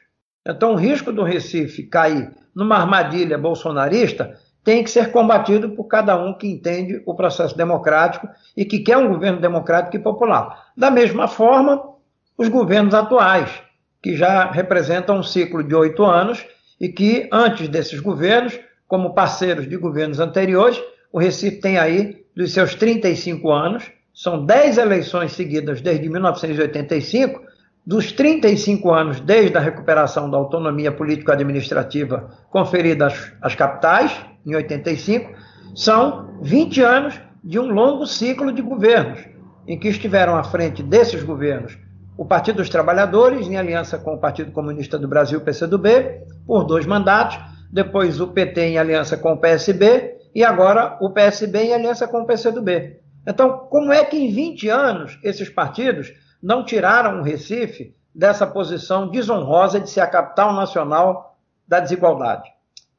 [0.47, 4.37] Então, o risco do Recife cair numa armadilha bolsonarista
[4.67, 8.97] tem que ser combatido por cada um que entende o processo democrático e que quer
[8.97, 10.65] um governo democrático e popular.
[10.75, 11.81] Da mesma forma,
[12.37, 13.49] os governos atuais,
[14.03, 16.45] que já representam um ciclo de oito anos
[16.81, 22.51] e que, antes desses governos, como parceiros de governos anteriores, o Recife tem aí, dos
[22.51, 27.39] seus 35 anos, são 10 eleições seguidas desde 1985,
[27.85, 34.11] dos 35 anos desde a recuperação da autonomia político-administrativa conferida às, às capitais,
[34.47, 35.31] em 85,
[35.75, 39.19] são 20 anos de um longo ciclo de governos,
[39.67, 41.77] em que estiveram à frente desses governos
[42.17, 46.85] o Partido dos Trabalhadores, em aliança com o Partido Comunista do Brasil, PCdoB, por dois
[46.85, 47.37] mandatos,
[47.71, 52.21] depois o PT em aliança com o PSB e agora o PSB em aliança com
[52.21, 52.99] o PCdoB.
[53.27, 59.09] Então, como é que em 20 anos esses partidos não tiraram o Recife dessa posição
[59.09, 62.49] desonrosa de ser a capital nacional da desigualdade,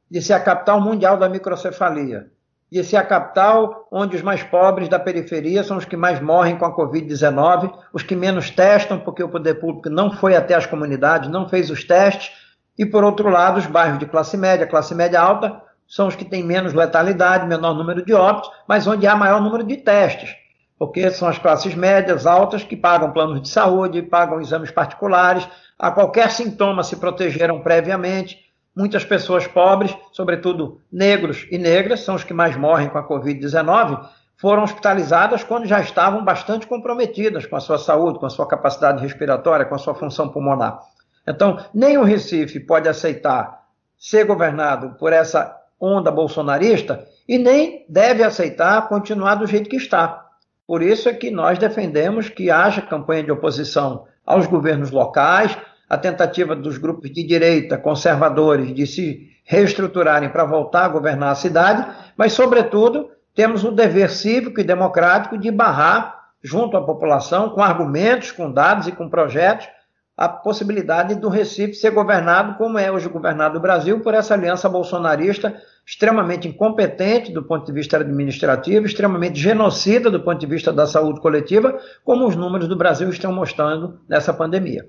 [0.09, 2.27] de ser a capital mundial da microcefalia,
[2.71, 6.57] de ser a capital onde os mais pobres da periferia são os que mais morrem
[6.57, 10.65] com a Covid-19, os que menos testam, porque o poder público não foi até as
[10.65, 12.31] comunidades, não fez os testes,
[12.77, 16.23] e por outro lado, os bairros de classe média, classe média alta, são os que
[16.23, 20.35] têm menos letalidade, menor número de óbitos, mas onde há maior número de testes,
[20.77, 25.91] porque são as classes médias altas que pagam planos de saúde, pagam exames particulares, a
[25.91, 28.48] qualquer sintoma se protegeram previamente
[28.79, 34.07] Muitas pessoas pobres, sobretudo negros e negras, são os que mais morrem com a Covid-19,
[34.37, 39.01] foram hospitalizadas quando já estavam bastante comprometidas com a sua saúde, com a sua capacidade
[39.01, 40.79] respiratória, com a sua função pulmonar.
[41.27, 43.65] Então, nem o Recife pode aceitar
[43.97, 50.25] ser governado por essa onda bolsonarista e nem deve aceitar continuar do jeito que está.
[50.65, 55.57] Por isso é que nós defendemos que haja campanha de oposição aos governos locais,
[55.89, 61.35] a tentativa dos grupos de direita conservadores de se reestruturarem para voltar a governar a
[61.35, 67.61] cidade, mas, sobretudo, temos o dever cívico e democrático de barrar, junto à população, com
[67.61, 69.67] argumentos, com dados e com projetos,
[70.15, 74.67] a possibilidade do Recife ser governado como é hoje governado o Brasil por essa aliança
[74.67, 80.85] bolsonarista extremamente incompetente do ponto de vista administrativo, extremamente genocida do ponto de vista da
[80.85, 84.85] saúde coletiva, como os números do Brasil estão mostrando nessa pandemia.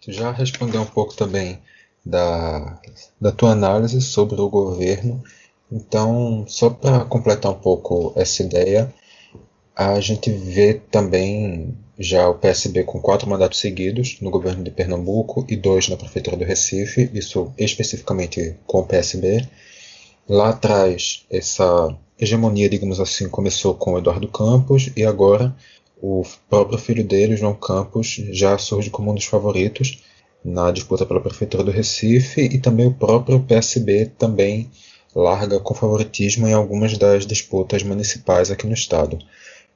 [0.00, 1.60] Tu já respondeu um pouco também
[2.04, 2.80] da,
[3.20, 5.22] da tua análise sobre o governo.
[5.70, 8.92] Então, só para completar um pouco essa ideia,
[9.76, 15.44] a gente vê também já o PSB com quatro mandatos seguidos no governo de Pernambuco
[15.48, 19.46] e dois na prefeitura do Recife, isso especificamente com o PSB.
[20.28, 25.54] Lá atrás, essa hegemonia, digamos assim, começou com o Eduardo Campos e agora
[26.00, 30.02] o próprio filho dele, João Campos, já surge como um dos favoritos
[30.44, 34.70] na disputa pela prefeitura do Recife e também o próprio PSB também
[35.14, 39.18] larga com favoritismo em algumas das disputas municipais aqui no estado.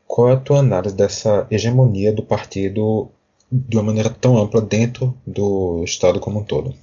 [0.06, 3.10] Qual é a tua análise dessa hegemonia do partido
[3.50, 6.74] de uma maneira tão ampla dentro do estado como um todo?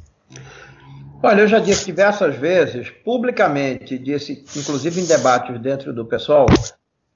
[1.21, 6.45] Olha, eu já disse diversas vezes, publicamente, disse, inclusive em debates dentro do pessoal,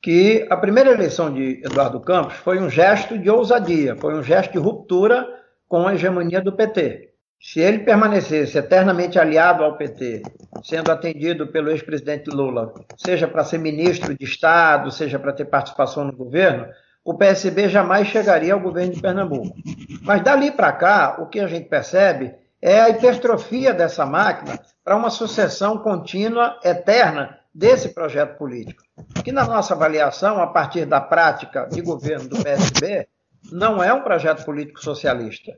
[0.03, 4.51] que a primeira eleição de Eduardo Campos foi um gesto de ousadia, foi um gesto
[4.51, 5.25] de ruptura
[5.65, 7.13] com a hegemonia do PT.
[7.39, 10.23] Se ele permanecesse eternamente aliado ao PT,
[10.61, 16.03] sendo atendido pelo ex-presidente Lula, seja para ser ministro de Estado, seja para ter participação
[16.03, 16.67] no governo,
[17.05, 19.55] o PSB jamais chegaria ao governo de Pernambuco.
[20.01, 24.97] Mas dali para cá, o que a gente percebe é a hipertrofia dessa máquina para
[24.97, 28.83] uma sucessão contínua, eterna, desse projeto político,
[29.23, 33.07] que na nossa avaliação, a partir da prática de governo do PSB,
[33.51, 35.51] não é um projeto político socialista.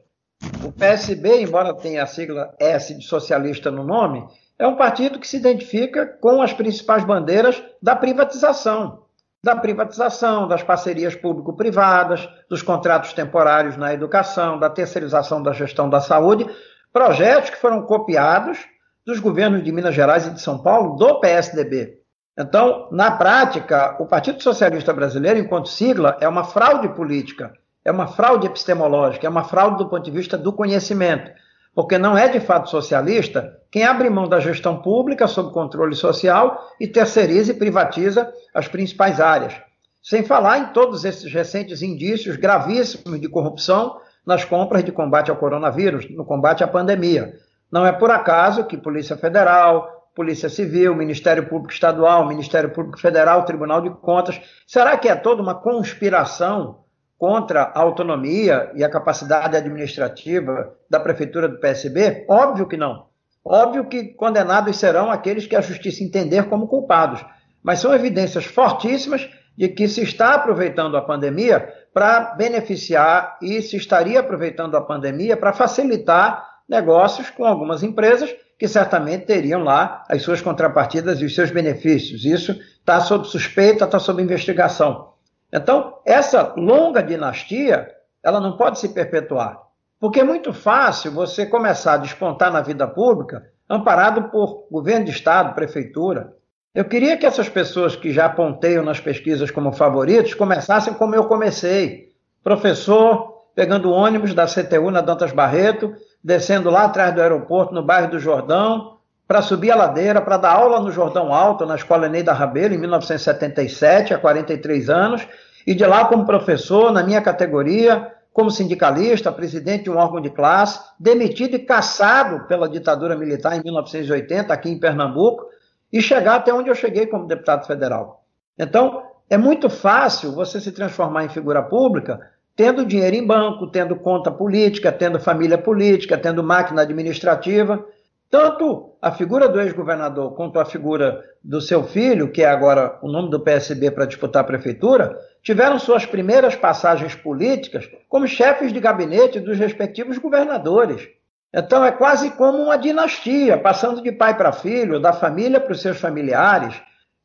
[0.63, 4.27] O PSB, embora tenha a sigla S de socialista no nome,
[4.59, 9.05] é um partido que se identifica com as principais bandeiras da privatização,
[9.43, 16.01] da privatização, das parcerias público-privadas, dos contratos temporários na educação, da terceirização da gestão da
[16.01, 16.45] saúde,
[16.91, 18.57] projetos que foram copiados
[19.05, 21.99] dos governos de Minas Gerais e de São Paulo do PSDB.
[22.37, 28.07] Então, na prática, o Partido Socialista Brasileiro, enquanto sigla, é uma fraude política, é uma
[28.07, 31.31] fraude epistemológica, é uma fraude do ponto de vista do conhecimento,
[31.73, 36.59] porque não é de fato socialista quem abre mão da gestão pública sob controle social
[36.79, 39.53] e terceiriza e privatiza as principais áreas.
[40.01, 45.37] Sem falar em todos esses recentes indícios gravíssimos de corrupção nas compras de combate ao
[45.37, 47.33] coronavírus, no combate à pandemia.
[47.71, 53.43] Não é por acaso que Polícia Federal, Polícia Civil, Ministério Público Estadual, Ministério Público Federal,
[53.43, 56.85] Tribunal de Contas, será que é toda uma conspiração
[57.17, 62.25] contra a autonomia e a capacidade administrativa da Prefeitura do PSB?
[62.29, 63.07] Óbvio que não.
[63.43, 67.23] Óbvio que condenados serão aqueles que a justiça entender como culpados,
[67.61, 73.77] mas são evidências fortíssimas de que se está aproveitando a pandemia para beneficiar e se
[73.77, 80.21] estaria aproveitando a pandemia para facilitar negócios com algumas empresas que certamente teriam lá as
[80.21, 82.25] suas contrapartidas e os seus benefícios.
[82.25, 85.13] Isso está sob suspeita, está sob investigação.
[85.51, 87.89] Então, essa longa dinastia,
[88.23, 89.61] ela não pode se perpetuar.
[89.99, 95.11] Porque é muito fácil você começar a despontar na vida pública amparado por governo de
[95.11, 96.33] estado, prefeitura.
[96.73, 101.25] Eu queria que essas pessoas que já aponteiam nas pesquisas como favoritos começassem como eu
[101.25, 102.13] comecei.
[102.43, 105.95] Professor, pegando ônibus da CTU na Dantas Barreto,
[106.25, 110.53] descendo lá atrás do aeroporto, no bairro do Jordão, para subir a ladeira, para dar
[110.53, 115.27] aula no Jordão Alto, na Escola Neida Rabelo, em 1977, há 43 anos,
[115.67, 120.31] e de lá como professor, na minha categoria, como sindicalista, presidente de um órgão de
[120.31, 125.45] classe, demitido e caçado pela ditadura militar em 1980, aqui em Pernambuco,
[125.93, 128.25] e chegar até onde eu cheguei como deputado federal.
[128.57, 132.19] Então, é muito fácil você se transformar em figura pública
[132.55, 137.85] tendo dinheiro em banco, tendo conta política, tendo família política, tendo máquina administrativa.
[138.29, 143.07] Tanto a figura do ex-governador quanto a figura do seu filho, que é agora o
[143.07, 148.79] nome do PSB para disputar a prefeitura, tiveram suas primeiras passagens políticas como chefes de
[148.79, 151.07] gabinete dos respectivos governadores.
[151.53, 155.81] Então é quase como uma dinastia, passando de pai para filho, da família para os
[155.81, 156.75] seus familiares.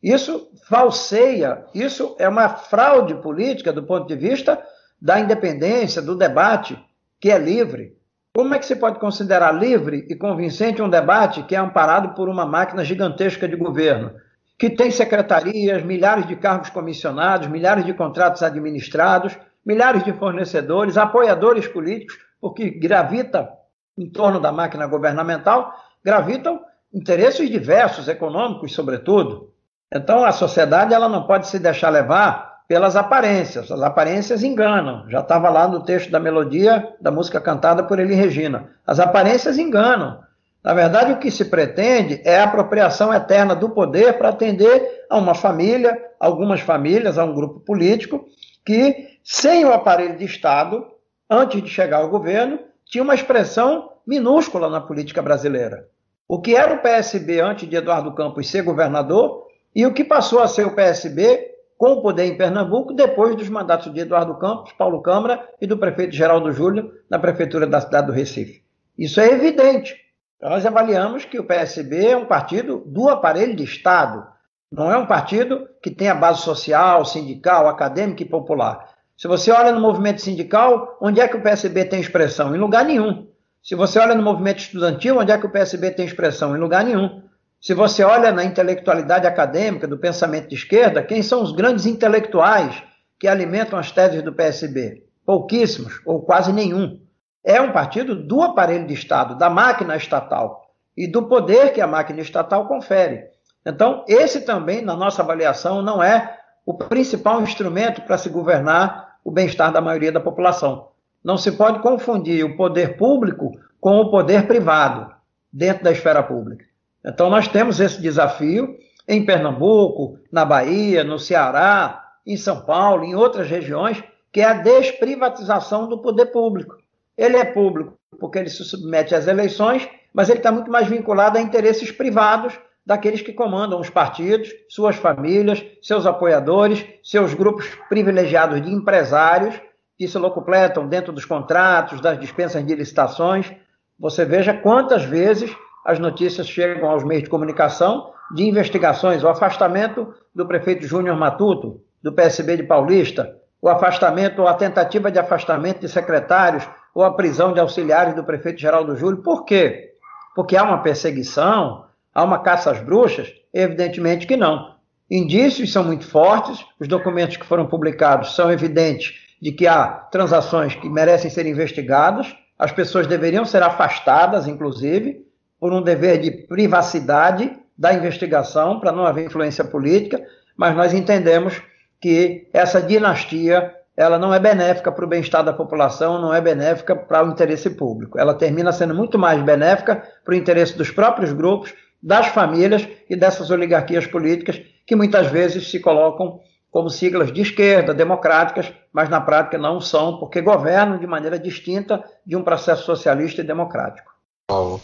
[0.03, 4.63] Isso falseia, isso é uma fraude política do ponto de vista
[5.01, 6.79] da independência, do debate,
[7.21, 7.97] que é livre.
[8.35, 12.29] Como é que se pode considerar livre e convincente um debate que é amparado por
[12.29, 14.13] uma máquina gigantesca de governo?
[14.61, 19.35] que tem secretarias, milhares de cargos comissionados, milhares de contratos administrados,
[19.65, 23.49] milhares de fornecedores, apoiadores políticos, porque gravita
[23.97, 26.61] em torno da máquina governamental, gravitam
[26.93, 29.51] interesses diversos, econômicos, sobretudo.
[29.91, 33.69] Então, a sociedade ela não pode se deixar levar pelas aparências.
[33.69, 35.05] As aparências enganam.
[35.09, 38.71] Já estava lá no texto da melodia da música cantada por Eli Regina.
[38.87, 40.21] As aparências enganam.
[40.63, 45.19] Na verdade, o que se pretende é a apropriação eterna do poder para atender a
[45.19, 48.27] uma família, algumas famílias, a um grupo político,
[48.65, 50.87] que, sem o aparelho de Estado,
[51.29, 55.89] antes de chegar ao governo, tinha uma expressão minúscula na política brasileira.
[56.29, 60.39] O que era o PSB antes de Eduardo Campos ser governador e o que passou
[60.39, 61.50] a ser o PSB
[61.81, 65.79] com o poder em Pernambuco depois dos mandatos de Eduardo Campos, Paulo Câmara e do
[65.79, 68.63] prefeito Geraldo Júlio na prefeitura da cidade do Recife.
[68.99, 69.97] Isso é evidente.
[70.43, 74.27] Nós avaliamos que o PSB é um partido do aparelho de Estado,
[74.71, 78.91] não é um partido que tem a base social, sindical, acadêmica e popular.
[79.17, 82.55] Se você olha no movimento sindical, onde é que o PSB tem expressão?
[82.55, 83.27] Em lugar nenhum.
[83.63, 86.55] Se você olha no movimento estudantil, onde é que o PSB tem expressão?
[86.55, 87.23] Em lugar nenhum.
[87.61, 92.83] Se você olha na intelectualidade acadêmica do pensamento de esquerda, quem são os grandes intelectuais
[93.19, 95.05] que alimentam as teses do PSB?
[95.27, 96.99] Pouquíssimos, ou quase nenhum
[97.45, 101.87] é um partido do aparelho de Estado, da máquina estatal e do poder que a
[101.87, 103.25] máquina estatal confere.
[103.65, 109.31] Então, esse também, na nossa avaliação, não é o principal instrumento para se governar o
[109.31, 110.89] bem-estar da maioria da população.
[111.23, 115.15] Não se pode confundir o poder público com o poder privado
[115.53, 116.70] dentro da esfera pública.
[117.05, 118.77] Então, nós temos esse desafio
[119.09, 124.55] em Pernambuco, na Bahia, no Ceará, em São Paulo, em outras regiões, que é a
[124.55, 126.77] desprivatização do poder público.
[127.17, 131.39] Ele é público porque ele se submete às eleições, mas ele está muito mais vinculado
[131.39, 138.61] a interesses privados daqueles que comandam os partidos, suas famílias, seus apoiadores, seus grupos privilegiados
[138.61, 139.55] de empresários
[139.99, 143.53] que se locupletam dentro dos contratos, das dispensas de licitações.
[143.99, 150.15] Você veja quantas vezes as notícias chegam aos meios de comunicação de investigações, o afastamento
[150.35, 155.81] do prefeito Júnior Matuto, do PSB de Paulista, o afastamento ou a tentativa de afastamento
[155.81, 159.23] de secretários ou a prisão de auxiliares do prefeito Geraldo Júlio.
[159.23, 159.95] Por quê?
[160.35, 163.33] Porque há uma perseguição, há uma caça às bruxas?
[163.53, 164.75] Evidentemente que não.
[165.11, 170.75] Indícios são muito fortes, os documentos que foram publicados são evidentes de que há transações
[170.75, 175.27] que merecem ser investigadas, as pessoas deveriam ser afastadas, inclusive,
[175.61, 180.21] por um dever de privacidade da investigação, para não haver influência política,
[180.57, 181.61] mas nós entendemos
[182.01, 186.97] que essa dinastia ela não é benéfica para o bem-estar da população, não é benéfica
[186.97, 188.19] para o interesse público.
[188.19, 193.15] Ela termina sendo muito mais benéfica para o interesse dos próprios grupos, das famílias e
[193.15, 196.41] dessas oligarquias políticas que muitas vezes se colocam
[196.71, 202.03] como siglas de esquerda, democráticas, mas na prática não são, porque governam de maneira distinta
[202.25, 204.11] de um processo socialista e democrático.
[204.47, 204.81] Paulo,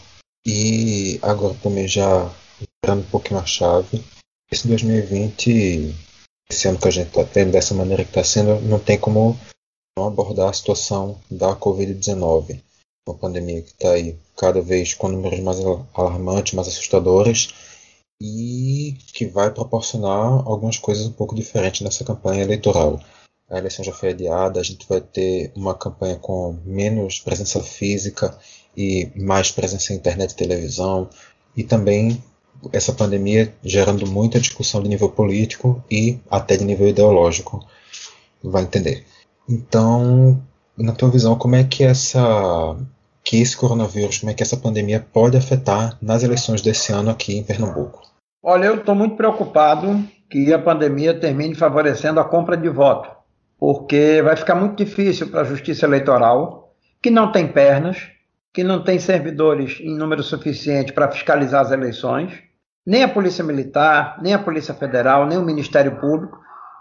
[0.47, 4.01] e agora também já entrando um pouquinho na chave,
[4.49, 5.93] esse 2020
[6.49, 9.37] esse ano que a gente está tendo, dessa maneira que está sendo, não tem como
[9.97, 12.61] não abordar a situação da Covid-19,
[13.07, 15.57] uma pandemia que está aí cada vez com números mais
[15.93, 17.49] alarmantes, mais assustadores,
[18.21, 22.99] e que vai proporcionar algumas coisas um pouco diferentes nessa campanha eleitoral.
[23.49, 28.37] A eleição já foi adiada, a gente vai ter uma campanha com menos presença física
[28.77, 31.09] e mais presença em internet e televisão,
[31.55, 32.23] e também
[32.71, 37.65] essa pandemia gerando muita discussão de nível político e até de nível ideológico,
[38.43, 39.03] vai entender.
[39.49, 40.41] Então,
[40.77, 42.77] na tua visão, como é que essa
[43.23, 47.37] que esse coronavírus, como é que essa pandemia pode afetar nas eleições desse ano aqui
[47.37, 48.01] em Pernambuco?
[48.41, 53.09] Olha, eu estou muito preocupado que a pandemia termine favorecendo a compra de voto,
[53.59, 57.97] porque vai ficar muito difícil para a Justiça Eleitoral, que não tem pernas,
[58.57, 62.41] que não tem servidores em número suficiente para fiscalizar as eleições,
[62.83, 66.39] nem a Polícia Militar, nem a Polícia Federal, nem o Ministério Público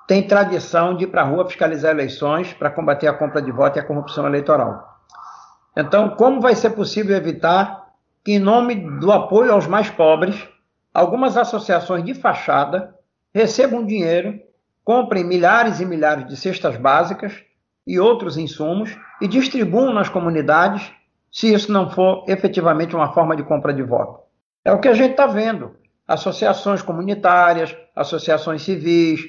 [0.09, 3.77] tem tradição de ir para a rua fiscalizar eleições para combater a compra de voto
[3.77, 5.03] e a corrupção eleitoral.
[5.77, 7.85] Então, como vai ser possível evitar
[8.24, 10.49] que, em nome do apoio aos mais pobres,
[10.95, 12.95] algumas associações de fachada
[13.35, 14.41] recebam dinheiro,
[14.83, 17.35] comprem milhares e milhares de cestas básicas
[17.87, 20.95] e outros insumos e distribuam nas comunidades,
[21.37, 24.20] se isso não for efetivamente uma forma de compra de voto?
[24.64, 25.76] É o que a gente está vendo
[26.09, 29.20] associações comunitárias, associações civis,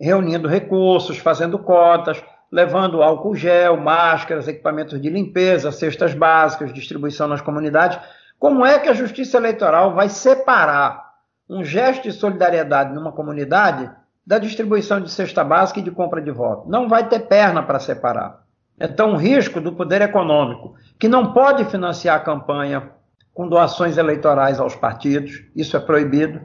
[0.00, 7.42] reunindo recursos, fazendo cotas, levando álcool gel, máscaras, equipamentos de limpeza, cestas básicas, distribuição nas
[7.42, 7.98] comunidades.
[8.38, 11.10] Como é que a justiça eleitoral vai separar
[11.46, 13.90] um gesto de solidariedade numa comunidade
[14.26, 16.70] da distribuição de cesta básica e de compra de voto?
[16.70, 18.48] Não vai ter perna para separar.
[18.80, 22.90] Então, o risco do poder econômico, que não pode financiar a campanha
[23.34, 26.40] com doações eleitorais aos partidos, isso é proibido.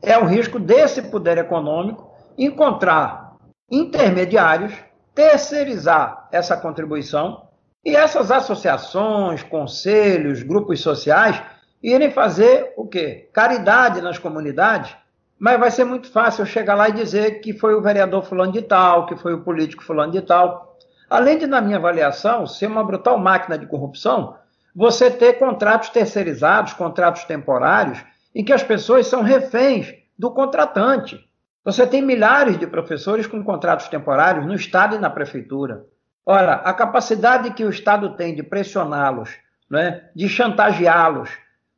[0.00, 3.36] É o risco desse poder econômico encontrar
[3.70, 4.72] intermediários,
[5.14, 7.48] terceirizar essa contribuição
[7.84, 11.42] e essas associações, conselhos, grupos sociais
[11.82, 13.28] irem fazer o quê?
[13.32, 14.94] Caridade nas comunidades,
[15.38, 18.62] mas vai ser muito fácil chegar lá e dizer que foi o vereador fulano de
[18.62, 20.76] tal, que foi o político fulano de tal.
[21.10, 24.36] Além de, na minha avaliação, ser uma brutal máquina de corrupção,
[24.72, 27.98] você ter contratos terceirizados, contratos temporários,
[28.32, 31.18] em que as pessoas são reféns do contratante.
[31.64, 35.84] Você tem milhares de professores com contratos temporários no Estado e na Prefeitura.
[36.24, 39.30] Ora, a capacidade que o Estado tem de pressioná-los,
[39.68, 41.28] né, de chantageá-los,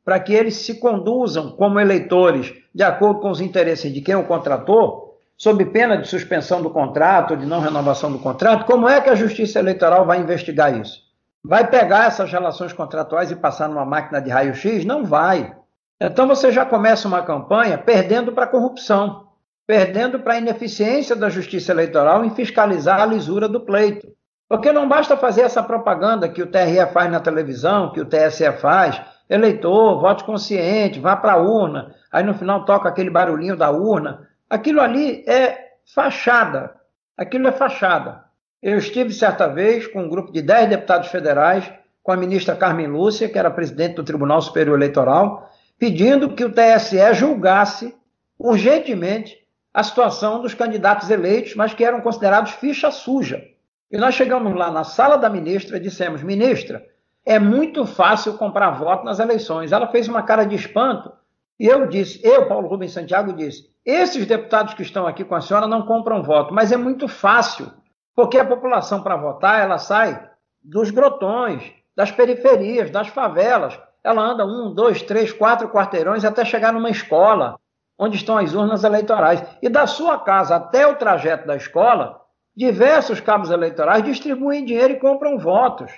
[0.04, 4.24] para que eles se conduzam como eleitores de acordo com os interesses de quem o
[4.24, 5.11] contratou,
[5.42, 9.16] sob pena de suspensão do contrato, de não renovação do contrato, como é que a
[9.16, 11.00] Justiça Eleitoral vai investigar isso?
[11.42, 14.84] Vai pegar essas relações contratuais e passar numa máquina de raio-x?
[14.84, 15.52] Não vai.
[16.00, 19.30] Então você já começa uma campanha perdendo para a corrupção,
[19.66, 24.06] perdendo para a ineficiência da justiça eleitoral em fiscalizar a lisura do pleito.
[24.48, 28.52] Porque não basta fazer essa propaganda que o TRE faz na televisão, que o TSE
[28.60, 33.72] faz, eleitor, vote consciente, vá para a urna, aí no final toca aquele barulhinho da
[33.72, 34.30] urna.
[34.52, 36.74] Aquilo ali é fachada.
[37.16, 38.24] Aquilo é fachada.
[38.62, 41.72] Eu estive certa vez com um grupo de 10 deputados federais,
[42.02, 46.52] com a ministra Carmen Lúcia, que era presidente do Tribunal Superior Eleitoral, pedindo que o
[46.52, 47.96] TSE julgasse
[48.38, 49.38] urgentemente
[49.72, 53.42] a situação dos candidatos eleitos, mas que eram considerados ficha suja.
[53.90, 56.84] E nós chegamos lá na sala da ministra e dissemos: ministra,
[57.24, 59.72] é muito fácil comprar voto nas eleições.
[59.72, 61.10] Ela fez uma cara de espanto
[61.58, 65.40] e eu disse, eu, Paulo Rubens Santiago, disse: esses deputados que estão aqui com a
[65.40, 67.70] senhora não compram voto, mas é muito fácil.
[68.14, 70.30] Porque a população, para votar, ela sai
[70.62, 73.78] dos grotões, das periferias, das favelas.
[74.04, 77.56] Ela anda um, dois, três, quatro quarteirões até chegar numa escola,
[77.98, 79.42] onde estão as urnas eleitorais.
[79.60, 82.20] E da sua casa até o trajeto da escola,
[82.54, 85.90] diversos cabos eleitorais distribuem dinheiro e compram votos.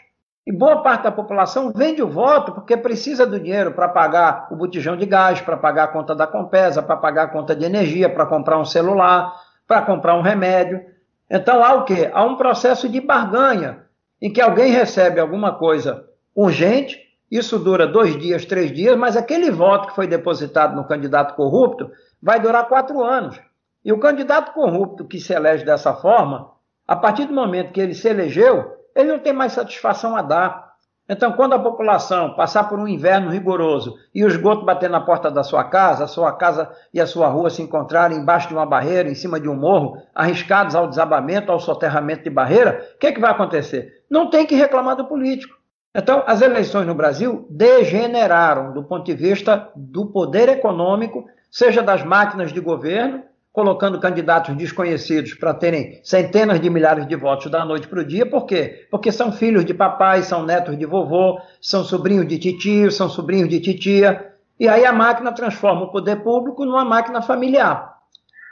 [0.47, 4.57] E boa parte da população vende o voto porque precisa do dinheiro para pagar o
[4.57, 8.11] botijão de gás, para pagar a conta da Compesa, para pagar a conta de energia,
[8.11, 9.33] para comprar um celular,
[9.67, 10.85] para comprar um remédio.
[11.31, 12.11] Então há o quê?
[12.13, 13.87] Há um processo de barganha,
[14.21, 19.51] em que alguém recebe alguma coisa urgente, Isso dura dois dias, três dias, mas aquele
[19.51, 21.91] voto que foi depositado no candidato corrupto
[22.23, 23.41] vai durar quatro anos.
[23.85, 26.51] E o candidato corrupto que se elege dessa forma,
[26.87, 30.75] a partir do momento que ele se elegeu, ele não tem mais satisfação a dar.
[31.07, 35.31] Então, quando a população passar por um inverno rigoroso e o esgoto bater na porta
[35.31, 38.65] da sua casa, a sua casa e a sua rua se encontrarem embaixo de uma
[38.65, 43.09] barreira, em cima de um morro, arriscados ao desabamento, ao soterramento de barreira, o que,
[43.09, 44.03] é que vai acontecer?
[44.11, 45.55] Não tem que reclamar do político.
[45.95, 52.03] Então, as eleições no Brasil degeneraram do ponto de vista do poder econômico, seja das
[52.03, 53.23] máquinas de governo,
[53.55, 58.27] colocando candidatos desconhecidos para terem centenas de milhares de votos da noite para o dia.
[58.27, 58.89] Por quê?
[58.91, 63.49] Porque são filhos de papai, são netos de vovô, são sobrinhos de titio, são sobrinhos
[63.49, 64.33] de titia.
[64.59, 67.95] E aí a máquina transforma o poder público numa máquina familiar.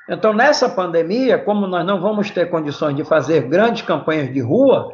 [0.08, 4.92] Então, nessa pandemia, como nós não vamos ter condições de fazer grandes campanhas de rua,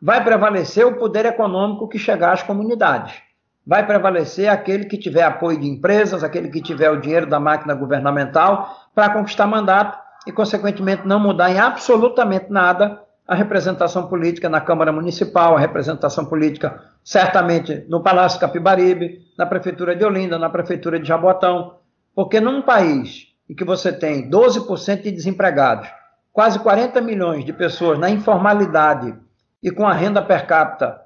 [0.00, 3.20] vai prevalecer o poder econômico que chegar às comunidades.
[3.68, 7.74] Vai prevalecer aquele que tiver apoio de empresas, aquele que tiver o dinheiro da máquina
[7.74, 14.58] governamental para conquistar mandato e, consequentemente, não mudar em absolutamente nada a representação política na
[14.58, 20.98] Câmara Municipal, a representação política, certamente, no Palácio Capibaribe, na Prefeitura de Olinda, na Prefeitura
[20.98, 21.74] de Jabotão.
[22.14, 25.86] Porque num país em que você tem 12% de desempregados,
[26.32, 29.14] quase 40 milhões de pessoas na informalidade
[29.62, 30.98] e com a renda per capita,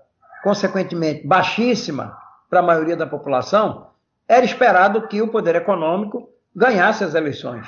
[0.44, 2.21] consequentemente, baixíssima
[2.52, 3.86] para a maioria da população,
[4.28, 7.66] era esperado que o poder econômico ganhasse as eleições.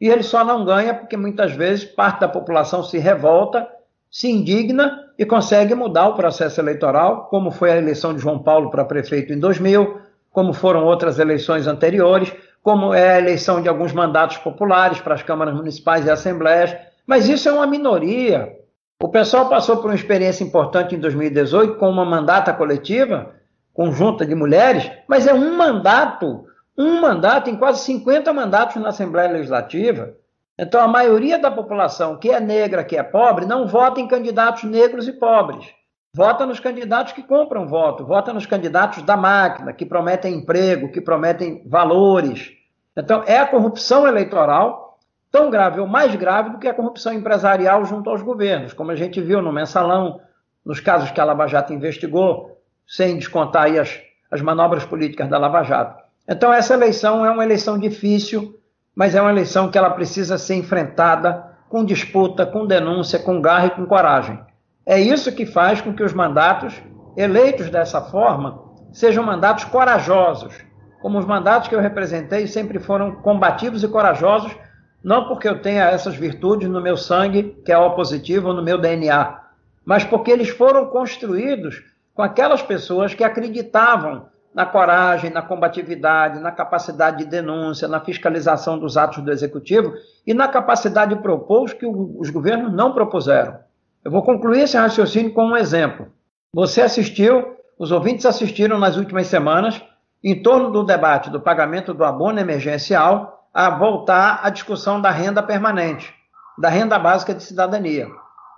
[0.00, 3.68] E ele só não ganha porque muitas vezes parte da população se revolta,
[4.10, 8.70] se indigna e consegue mudar o processo eleitoral, como foi a eleição de João Paulo
[8.70, 13.92] para prefeito em 2000, como foram outras eleições anteriores, como é a eleição de alguns
[13.92, 16.74] mandatos populares para as câmaras municipais e assembleias.
[17.06, 18.50] Mas isso é uma minoria.
[18.98, 23.41] O pessoal passou por uma experiência importante em 2018 com uma mandata coletiva,
[23.74, 26.46] conjunta de mulheres, mas é um mandato,
[26.76, 30.14] um mandato em quase 50 mandatos na Assembleia Legislativa.
[30.58, 34.64] Então, a maioria da população que é negra, que é pobre, não vota em candidatos
[34.64, 35.66] negros e pobres.
[36.14, 41.00] Vota nos candidatos que compram voto, vota nos candidatos da máquina, que prometem emprego, que
[41.00, 42.52] prometem valores.
[42.94, 44.98] Então, é a corrupção eleitoral
[45.30, 48.94] tão grave ou mais grave do que a corrupção empresarial junto aos governos, como a
[48.94, 50.20] gente viu no mensalão,
[50.64, 52.51] nos casos que a Lava Jato investigou,
[52.92, 53.98] sem descontar aí as,
[54.30, 56.02] as manobras políticas da Lava Jato.
[56.28, 58.54] Então, essa eleição é uma eleição difícil,
[58.94, 63.68] mas é uma eleição que ela precisa ser enfrentada com disputa, com denúncia, com garra
[63.68, 64.38] e com coragem.
[64.84, 66.74] É isso que faz com que os mandatos
[67.16, 68.62] eleitos dessa forma
[68.92, 70.54] sejam mandatos corajosos,
[71.00, 74.54] como os mandatos que eu representei sempre foram combativos e corajosos
[75.02, 78.62] não porque eu tenha essas virtudes no meu sangue, que é O positivo, ou no
[78.62, 79.40] meu DNA,
[79.82, 81.82] mas porque eles foram construídos
[82.14, 88.78] com aquelas pessoas que acreditavam na coragem, na combatividade, na capacidade de denúncia, na fiscalização
[88.78, 89.94] dos atos do executivo
[90.26, 93.58] e na capacidade de propor os que os governos não propuseram.
[94.04, 96.08] Eu vou concluir esse raciocínio com um exemplo.
[96.54, 99.80] Você assistiu, os ouvintes assistiram nas últimas semanas,
[100.22, 105.42] em torno do debate do pagamento do abono emergencial, a voltar à discussão da renda
[105.42, 106.12] permanente,
[106.58, 108.08] da renda básica de cidadania.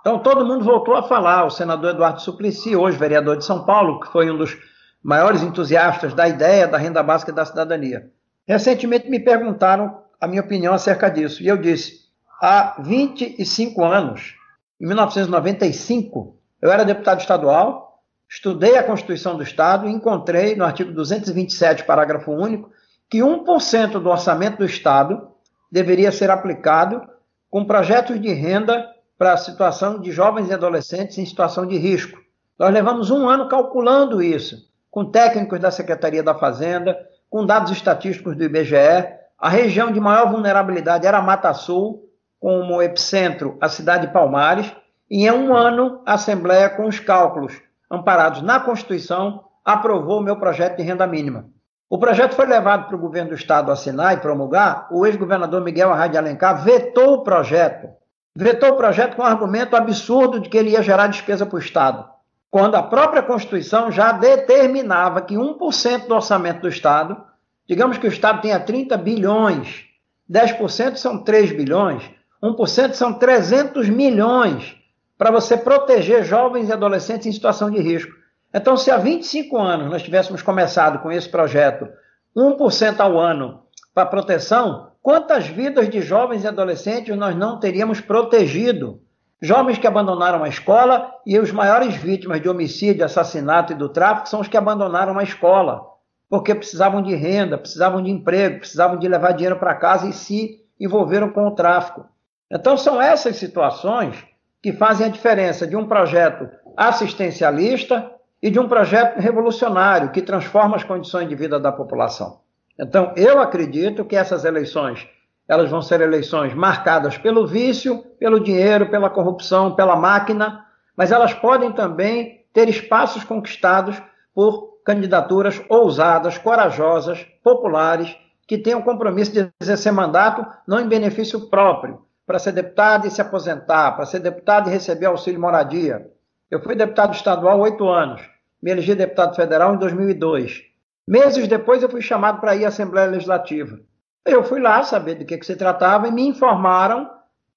[0.05, 1.45] Então, todo mundo voltou a falar.
[1.45, 4.55] O senador Eduardo Suplicy, hoje vereador de São Paulo, que foi um dos
[5.01, 8.11] maiores entusiastas da ideia da renda básica da cidadania.
[8.47, 11.41] Recentemente me perguntaram a minha opinião acerca disso.
[11.41, 12.01] E eu disse:
[12.39, 14.35] há 25 anos,
[14.79, 20.91] em 1995, eu era deputado estadual, estudei a Constituição do Estado e encontrei no artigo
[20.91, 22.69] 227, parágrafo único,
[23.09, 25.29] que 1% do orçamento do Estado
[25.71, 27.01] deveria ser aplicado
[27.49, 32.19] com projetos de renda para a situação de jovens e adolescentes em situação de risco.
[32.57, 34.57] Nós levamos um ano calculando isso,
[34.89, 36.97] com técnicos da Secretaria da Fazenda,
[37.29, 39.07] com dados estatísticos do IBGE.
[39.37, 42.09] A região de maior vulnerabilidade era a Mata Sul,
[42.39, 44.71] como epicentro a cidade de Palmares,
[45.09, 47.53] e em um ano a Assembleia, com os cálculos
[47.91, 51.49] amparados na Constituição, aprovou o meu projeto de renda mínima.
[51.89, 54.87] O projeto foi levado para o governo do estado assinar e promulgar.
[54.91, 57.89] O ex-governador Miguel Arraide Alencar vetou o projeto.
[58.37, 61.59] Vetou o projeto com o argumento absurdo de que ele ia gerar despesa para o
[61.59, 62.05] Estado.
[62.51, 67.23] Quando a própria Constituição já determinava que 1% do orçamento do Estado,
[67.67, 69.85] digamos que o Estado tenha 30 bilhões,
[70.29, 72.03] 10% são 3 bilhões,
[72.43, 74.75] 1% são 300 milhões
[75.17, 78.11] para você proteger jovens e adolescentes em situação de risco.
[78.53, 81.87] Então, se há 25 anos nós tivéssemos começado com esse projeto,
[82.35, 83.61] 1% ao ano
[83.93, 89.03] para proteção, quantas vidas de jovens e adolescentes nós não teríamos protegido?
[89.39, 94.27] Jovens que abandonaram a escola e os maiores vítimas de homicídio, assassinato e do tráfico
[94.27, 95.85] são os que abandonaram a escola,
[96.27, 100.65] porque precisavam de renda, precisavam de emprego, precisavam de levar dinheiro para casa e se
[100.79, 102.07] envolveram com o tráfico.
[102.51, 104.25] Então, são essas situações
[104.59, 110.75] que fazem a diferença de um projeto assistencialista e de um projeto revolucionário que transforma
[110.75, 112.43] as condições de vida da população.
[112.79, 115.07] Então, eu acredito que essas eleições
[115.47, 120.65] elas vão ser eleições marcadas pelo vício, pelo dinheiro, pela corrupção, pela máquina,
[120.97, 124.01] mas elas podem também ter espaços conquistados
[124.33, 128.15] por candidaturas ousadas, corajosas, populares,
[128.47, 133.21] que tenham compromisso de exercer mandato não em benefício próprio, para ser deputado e se
[133.21, 136.09] aposentar, para ser deputado e receber auxílio moradia.
[136.49, 138.21] Eu fui deputado estadual oito anos,
[138.61, 140.74] me elegi deputado federal em 2002.
[141.07, 143.79] Meses depois eu fui chamado para ir à Assembleia Legislativa.
[144.25, 147.07] Eu fui lá saber do que, que se tratava e me informaram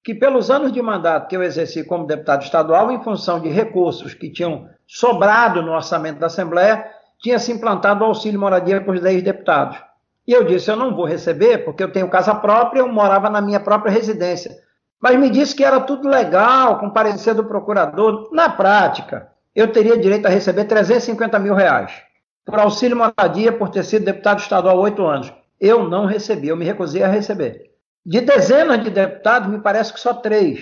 [0.03, 4.13] que, pelos anos de mandato que eu exerci como deputado estadual, em função de recursos
[4.13, 6.85] que tinham sobrado no orçamento da Assembleia,
[7.19, 9.81] tinha se implantado o auxílio moradia para os 10 deputados.
[10.27, 13.41] E eu disse: eu não vou receber, porque eu tenho casa própria, eu morava na
[13.41, 14.55] minha própria residência.
[15.01, 18.29] Mas me disse que era tudo legal, com parecer do procurador.
[18.31, 22.08] Na prática, eu teria direito a receber 350 mil reais
[22.45, 25.31] por auxílio moradia por ter sido deputado estadual oito anos.
[25.59, 27.71] Eu não recebi, eu me recusei a receber.
[28.05, 30.61] De dezenas de deputados, me parece que só três.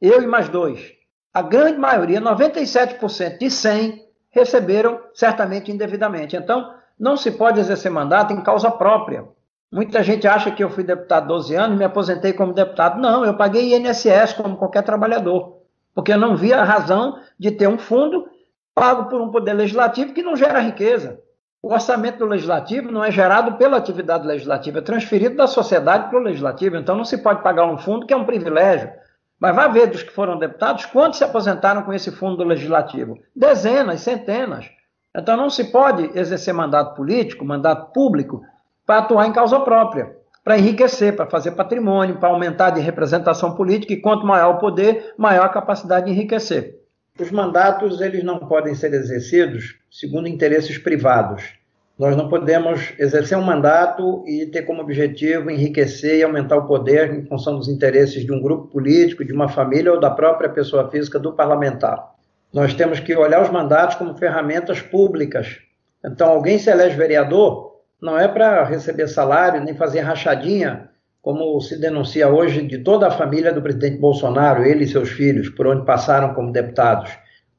[0.00, 0.92] Eu e mais dois.
[1.32, 6.36] A grande maioria, 97% de 100, receberam certamente indevidamente.
[6.36, 9.24] Então, não se pode exercer mandato em causa própria.
[9.72, 13.00] Muita gente acha que eu fui deputado 12 anos e me aposentei como deputado.
[13.00, 15.62] Não, eu paguei INSS como qualquer trabalhador.
[15.94, 18.26] Porque eu não via a razão de ter um fundo
[18.74, 21.20] pago por um poder legislativo que não gera riqueza.
[21.62, 26.18] O orçamento do legislativo não é gerado pela atividade legislativa, é transferido da sociedade para
[26.18, 26.76] o legislativo.
[26.76, 28.90] Então não se pode pagar um fundo que é um privilégio.
[29.38, 33.18] Mas vai ver dos que foram deputados quantos se aposentaram com esse fundo do legislativo?
[33.34, 34.68] Dezenas, centenas.
[35.16, 38.42] Então não se pode exercer mandato político, mandato público,
[38.86, 43.92] para atuar em causa própria, para enriquecer, para fazer patrimônio, para aumentar de representação política,
[43.92, 46.81] e quanto maior o poder, maior a capacidade de enriquecer.
[47.22, 51.54] Os mandatos eles não podem ser exercidos segundo interesses privados.
[51.96, 57.14] Nós não podemos exercer um mandato e ter como objetivo enriquecer e aumentar o poder
[57.14, 60.90] em função dos interesses de um grupo político, de uma família ou da própria pessoa
[60.90, 62.12] física do parlamentar.
[62.52, 65.60] Nós temos que olhar os mandatos como ferramentas públicas.
[66.04, 70.90] Então, alguém se elege vereador não é para receber salário nem fazer rachadinha
[71.22, 75.48] como se denuncia hoje de toda a família do presidente Bolsonaro, ele e seus filhos,
[75.48, 77.12] por onde passaram como deputados.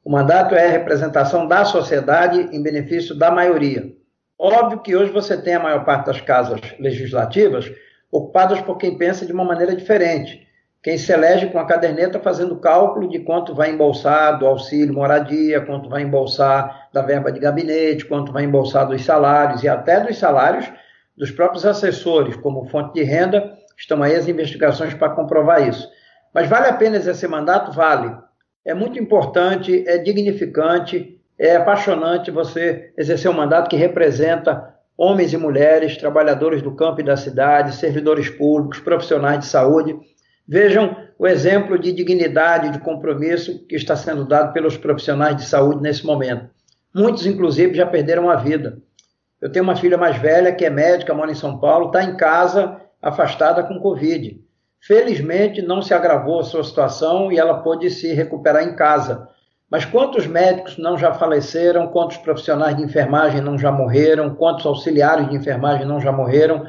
[0.04, 3.90] O mandato é a representação da sociedade em benefício da maioria.
[4.38, 7.72] Óbvio que hoje você tem a maior parte das casas legislativas
[8.12, 10.46] ocupadas por quem pensa de uma maneira diferente.
[10.82, 15.62] Quem se elege com a caderneta fazendo cálculo de quanto vai embolsar do auxílio moradia,
[15.62, 20.18] quanto vai embolsar da verba de gabinete, quanto vai embolsar dos salários e até dos
[20.18, 20.70] salários
[21.16, 25.88] dos próprios assessores como fonte de renda, estão aí as investigações para comprovar isso.
[26.32, 27.72] Mas vale a pena exercer mandato?
[27.72, 28.16] Vale.
[28.64, 35.36] É muito importante, é dignificante, é apaixonante você exercer um mandato que representa homens e
[35.36, 39.96] mulheres, trabalhadores do campo e da cidade, servidores públicos, profissionais de saúde.
[40.46, 45.82] Vejam o exemplo de dignidade, de compromisso que está sendo dado pelos profissionais de saúde
[45.82, 46.48] nesse momento.
[46.94, 48.78] Muitos, inclusive, já perderam a vida.
[49.44, 52.16] Eu tenho uma filha mais velha que é médica, mora em São Paulo, está em
[52.16, 54.40] casa, afastada com Covid.
[54.80, 59.28] Felizmente, não se agravou a sua situação e ela pôde se recuperar em casa.
[59.70, 65.28] Mas quantos médicos não já faleceram, quantos profissionais de enfermagem não já morreram, quantos auxiliares
[65.28, 66.64] de enfermagem não já morreram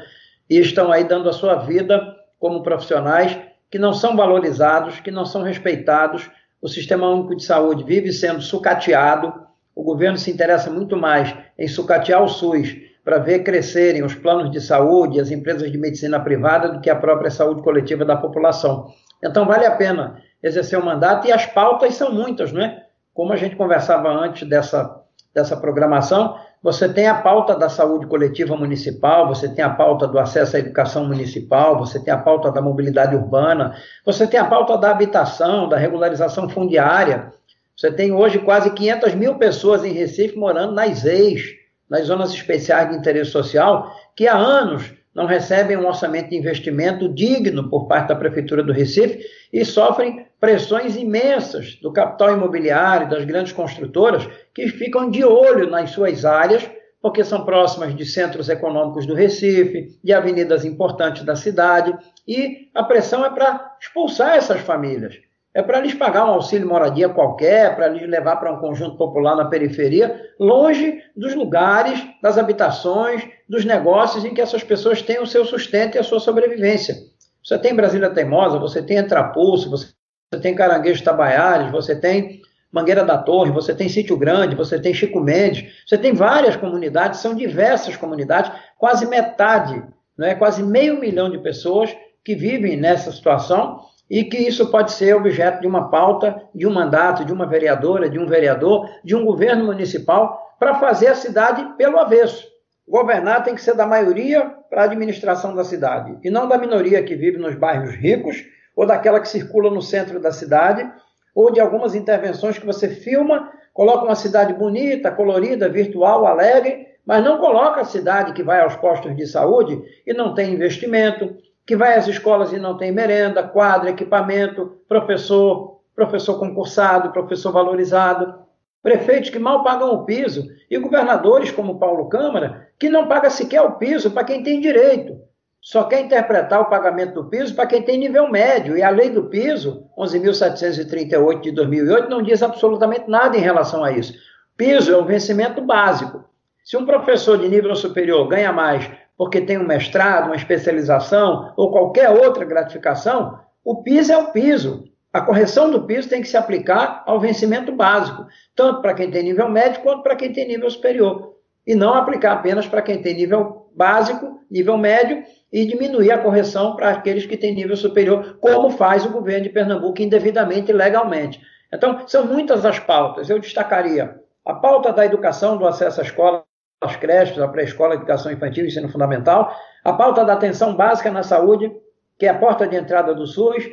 [0.50, 3.38] e estão aí dando a sua vida como profissionais
[3.70, 6.30] que não são valorizados, que não são respeitados.
[6.60, 9.45] O Sistema Único de Saúde vive sendo sucateado,
[9.76, 12.74] o governo se interessa muito mais em sucatear o SUS
[13.04, 16.96] para ver crescerem os planos de saúde as empresas de medicina privada do que a
[16.96, 18.88] própria saúde coletiva da população.
[19.22, 22.84] Então, vale a pena exercer o mandato e as pautas são muitas, não é?
[23.12, 25.02] Como a gente conversava antes dessa,
[25.34, 30.18] dessa programação, você tem a pauta da saúde coletiva municipal, você tem a pauta do
[30.18, 34.76] acesso à educação municipal, você tem a pauta da mobilidade urbana, você tem a pauta
[34.76, 37.32] da habitação, da regularização fundiária,
[37.76, 41.42] você tem hoje quase 500 mil pessoas em Recife morando nas EIs,
[41.90, 47.06] nas zonas especiais de interesse social, que há anos não recebem um orçamento de investimento
[47.06, 49.20] digno por parte da Prefeitura do Recife
[49.52, 55.90] e sofrem pressões imensas do capital imobiliário, das grandes construtoras, que ficam de olho nas
[55.90, 56.68] suas áreas,
[57.00, 61.94] porque são próximas de centros econômicos do Recife, de avenidas importantes da cidade,
[62.26, 65.25] e a pressão é para expulsar essas famílias
[65.56, 69.34] é para lhes pagar um auxílio moradia qualquer, para lhes levar para um conjunto popular
[69.34, 75.26] na periferia, longe dos lugares, das habitações, dos negócios em que essas pessoas têm o
[75.26, 76.94] seu sustento e a sua sobrevivência.
[77.42, 79.94] Você tem Brasília Teimosa, você tem Entrapulso, você
[80.42, 85.20] tem Caranguejo Tabaiares, você tem Mangueira da Torre, você tem Sítio Grande, você tem Chico
[85.20, 89.82] Mendes, você tem várias comunidades, são diversas comunidades, quase metade,
[90.18, 90.34] não é?
[90.34, 93.80] quase meio milhão de pessoas que vivem nessa situação
[94.10, 98.08] e que isso pode ser objeto de uma pauta, de um mandato, de uma vereadora,
[98.08, 102.46] de um vereador, de um governo municipal, para fazer a cidade pelo avesso.
[102.88, 107.02] Governar tem que ser da maioria para a administração da cidade, e não da minoria
[107.02, 108.44] que vive nos bairros ricos,
[108.76, 110.88] ou daquela que circula no centro da cidade,
[111.34, 117.24] ou de algumas intervenções que você filma, coloca uma cidade bonita, colorida, virtual, alegre, mas
[117.24, 121.36] não coloca a cidade que vai aos postos de saúde e não tem investimento,
[121.66, 128.46] que vai às escolas e não tem merenda, quadra, equipamento, professor, professor concursado, professor valorizado,
[128.82, 133.62] prefeitos que mal pagam o piso e governadores como Paulo Câmara que não paga sequer
[133.62, 135.18] o piso para quem tem direito.
[135.60, 138.76] Só quer interpretar o pagamento do piso para quem tem nível médio.
[138.76, 143.90] E a lei do piso, 11.738 de 2008, não diz absolutamente nada em relação a
[143.90, 144.14] isso.
[144.56, 146.24] Piso é o vencimento básico.
[146.62, 151.70] Se um professor de nível superior ganha mais porque tem um mestrado, uma especialização ou
[151.70, 154.84] qualquer outra gratificação, o piso é o piso.
[155.12, 159.22] A correção do piso tem que se aplicar ao vencimento básico, tanto para quem tem
[159.22, 161.36] nível médio quanto para quem tem nível superior.
[161.66, 166.76] E não aplicar apenas para quem tem nível básico, nível médio, e diminuir a correção
[166.76, 171.40] para aqueles que têm nível superior, como faz o governo de Pernambuco indevidamente e legalmente.
[171.72, 173.30] Então, são muitas as pautas.
[173.30, 176.44] Eu destacaria a pauta da educação, do acesso à escola,
[176.80, 179.54] as creches, a pré-escola, educação infantil e ensino fundamental,
[179.84, 181.72] a pauta da atenção básica na saúde,
[182.18, 183.64] que é a porta de entrada do SUS,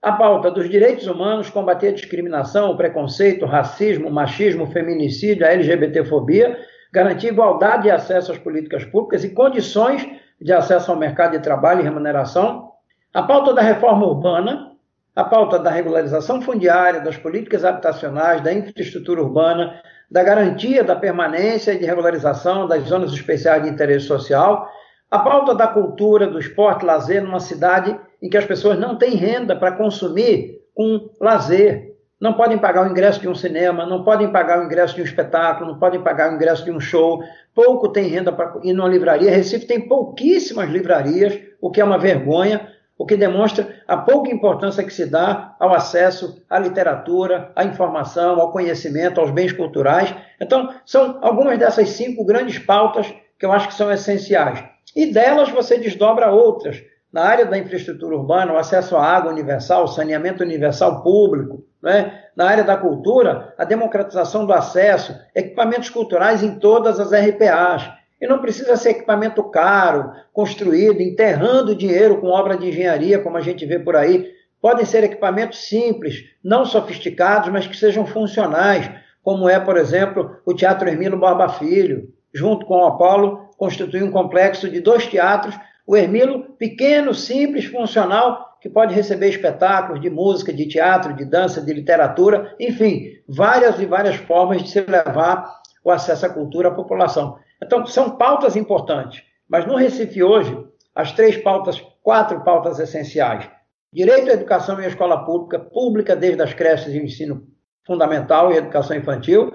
[0.00, 4.70] a pauta dos direitos humanos, combater a discriminação, o preconceito, o racismo, o machismo, o
[4.70, 6.58] feminicídio, a LGBTfobia,
[6.92, 10.06] garantir igualdade de acesso às políticas públicas e condições
[10.40, 12.70] de acesso ao mercado de trabalho e remuneração,
[13.14, 14.72] a pauta da reforma urbana,
[15.14, 19.80] a pauta da regularização fundiária, das políticas habitacionais, da infraestrutura urbana,
[20.12, 24.68] da garantia da permanência e de regularização das zonas especiais de interesse social,
[25.10, 29.14] a pauta da cultura, do esporte, lazer numa cidade em que as pessoas não têm
[29.14, 34.30] renda para consumir um lazer, não podem pagar o ingresso de um cinema, não podem
[34.30, 37.22] pagar o ingresso de um espetáculo, não podem pagar o ingresso de um show,
[37.54, 39.30] pouco tem renda para ir numa livraria.
[39.30, 44.84] Recife tem pouquíssimas livrarias, o que é uma vergonha, o que demonstra a pouca importância
[44.84, 50.14] que se dá ao acesso à literatura, à informação, ao conhecimento, aos bens culturais.
[50.40, 54.62] Então, são algumas dessas cinco grandes pautas que eu acho que são essenciais.
[54.94, 56.82] E delas você desdobra outras.
[57.12, 62.22] Na área da infraestrutura urbana, o acesso à água universal, saneamento universal público, né?
[62.34, 67.90] na área da cultura, a democratização do acesso, equipamentos culturais em todas as RPAs,
[68.22, 73.40] e não precisa ser equipamento caro, construído, enterrando dinheiro com obra de engenharia, como a
[73.40, 74.30] gente vê por aí.
[74.60, 78.88] Podem ser equipamentos simples, não sofisticados, mas que sejam funcionais,
[79.24, 82.10] como é, por exemplo, o Teatro Hermilo Barba Filho.
[82.32, 85.58] Junto com o Apolo, constitui um complexo de dois teatros.
[85.84, 91.60] O Hermilo, pequeno, simples, funcional, que pode receber espetáculos de música, de teatro, de dança,
[91.60, 96.70] de literatura, enfim, várias e várias formas de se levar o acesso à cultura à
[96.70, 97.36] população.
[97.62, 100.58] Então, são pautas importantes, mas no Recife hoje,
[100.94, 103.48] as três pautas, quatro pautas essenciais:
[103.92, 107.46] direito à educação e à escola pública, pública desde as creches e o ensino
[107.86, 109.52] fundamental e educação infantil,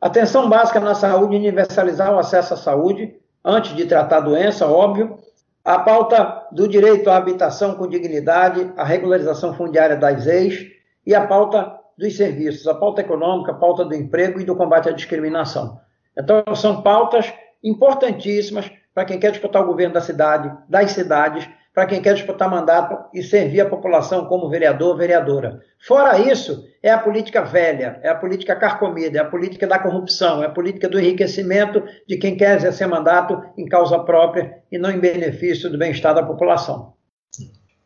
[0.00, 5.18] atenção básica na saúde, universalizar o acesso à saúde, antes de tratar a doença, óbvio,
[5.62, 10.66] a pauta do direito à habitação com dignidade, a regularização fundiária das ex
[11.06, 14.88] e a pauta dos serviços, a pauta econômica, a pauta do emprego e do combate
[14.88, 15.78] à discriminação.
[16.16, 17.32] Então, são pautas
[17.62, 22.50] importantíssimas para quem quer disputar o governo da cidade, das cidades, para quem quer disputar
[22.50, 25.60] mandato e servir a população como vereador, vereadora.
[25.86, 30.42] Fora isso, é a política velha, é a política carcomida, é a política da corrupção,
[30.42, 34.90] é a política do enriquecimento de quem quer exercer mandato em causa própria e não
[34.90, 36.92] em benefício do bem-estar da população.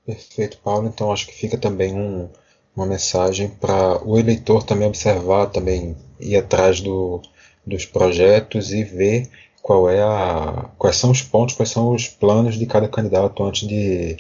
[0.06, 0.88] Perfeito, Paulo.
[0.88, 2.28] Então acho que fica também um,
[2.74, 7.20] uma mensagem para o eleitor também observar, também ir atrás do,
[7.66, 9.28] dos projetos e ver
[9.64, 13.66] qual é a, quais são os pontos, quais são os planos de cada candidato antes
[13.66, 14.18] de,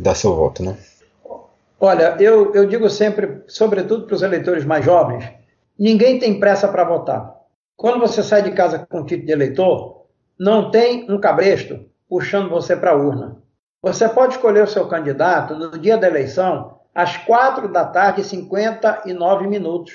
[0.00, 0.74] dar seu voto, né?
[1.78, 5.30] Olha, eu, eu digo sempre, sobretudo para os eleitores mais jovens,
[5.78, 7.36] ninguém tem pressa para votar.
[7.76, 10.06] Quando você sai de casa com título de eleitor,
[10.40, 11.78] não tem um cabresto
[12.08, 13.36] puxando você para a urna.
[13.82, 19.46] Você pode escolher o seu candidato no dia da eleição às 4 da tarde, 59
[19.46, 19.92] minutos.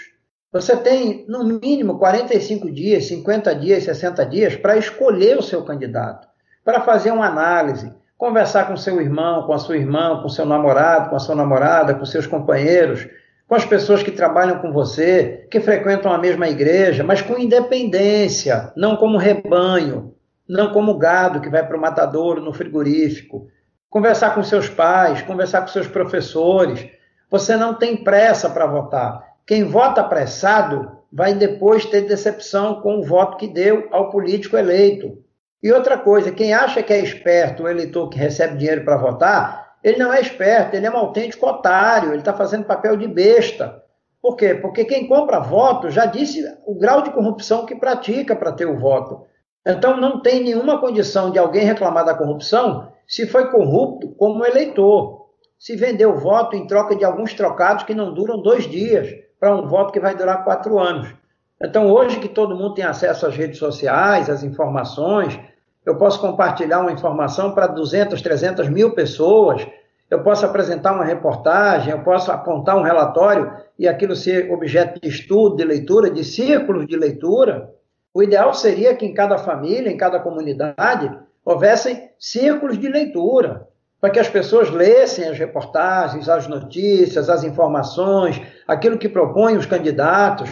[0.51, 6.27] Você tem, no mínimo, 45 dias, 50 dias, 60 dias para escolher o seu candidato,
[6.65, 11.09] para fazer uma análise, conversar com seu irmão, com a sua irmã, com seu namorado,
[11.09, 13.07] com a sua namorada, com seus companheiros,
[13.47, 18.73] com as pessoas que trabalham com você, que frequentam a mesma igreja, mas com independência,
[18.75, 20.13] não como rebanho,
[20.47, 23.47] não como gado que vai para o matadouro no frigorífico.
[23.89, 26.89] Conversar com seus pais, conversar com seus professores.
[27.29, 29.30] Você não tem pressa para votar.
[29.51, 35.21] Quem vota apressado vai depois ter decepção com o voto que deu ao político eleito.
[35.61, 39.75] E outra coisa, quem acha que é esperto, o eleitor que recebe dinheiro para votar,
[39.83, 43.83] ele não é esperto, ele é um autêntico otário, ele está fazendo papel de besta.
[44.21, 44.55] Por quê?
[44.55, 48.79] Porque quem compra voto já disse o grau de corrupção que pratica para ter o
[48.79, 49.25] voto.
[49.67, 55.27] Então não tem nenhuma condição de alguém reclamar da corrupção se foi corrupto como eleitor.
[55.59, 59.67] Se vendeu voto em troca de alguns trocados que não duram dois dias para um
[59.67, 61.11] voto que vai durar quatro anos.
[61.59, 65.39] Então, hoje que todo mundo tem acesso às redes sociais, às informações,
[65.83, 69.65] eu posso compartilhar uma informação para 200, 300 mil pessoas,
[70.11, 75.09] eu posso apresentar uma reportagem, eu posso apontar um relatório e aquilo ser objeto de
[75.09, 77.73] estudo, de leitura, de círculos de leitura.
[78.13, 83.67] O ideal seria que em cada família, em cada comunidade, houvessem círculos de leitura,
[84.01, 89.67] para que as pessoas lessem as reportagens, as notícias, as informações, aquilo que propõem os
[89.67, 90.49] candidatos,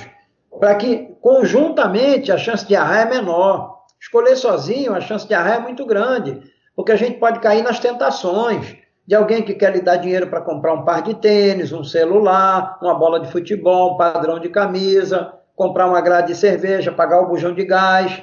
[0.60, 3.80] para que conjuntamente a chance de errar é menor.
[4.00, 6.40] Escolher sozinho, a chance de errar é muito grande,
[6.76, 8.78] porque a gente pode cair nas tentações
[9.08, 12.78] de alguém que quer lhe dar dinheiro para comprar um par de tênis, um celular,
[12.80, 17.28] uma bola de futebol, um padrão de camisa, comprar uma grade de cerveja, pagar o
[17.28, 18.22] bujão de gás.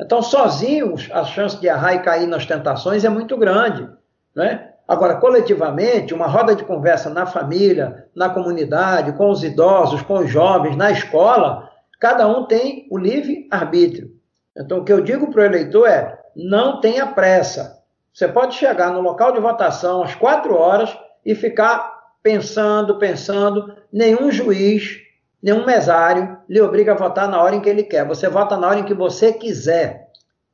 [0.00, 3.88] Então, sozinhos, a chance de errar e cair nas tentações é muito grande.
[4.34, 4.67] Né?
[4.88, 10.30] Agora, coletivamente, uma roda de conversa na família, na comunidade, com os idosos, com os
[10.30, 11.68] jovens, na escola,
[12.00, 14.10] cada um tem o livre arbítrio.
[14.56, 17.82] Então, o que eu digo para o eleitor é: não tenha pressa.
[18.14, 23.76] Você pode chegar no local de votação às quatro horas e ficar pensando, pensando.
[23.92, 24.96] Nenhum juiz,
[25.42, 28.06] nenhum mesário lhe obriga a votar na hora em que ele quer.
[28.06, 30.08] Você vota na hora em que você quiser.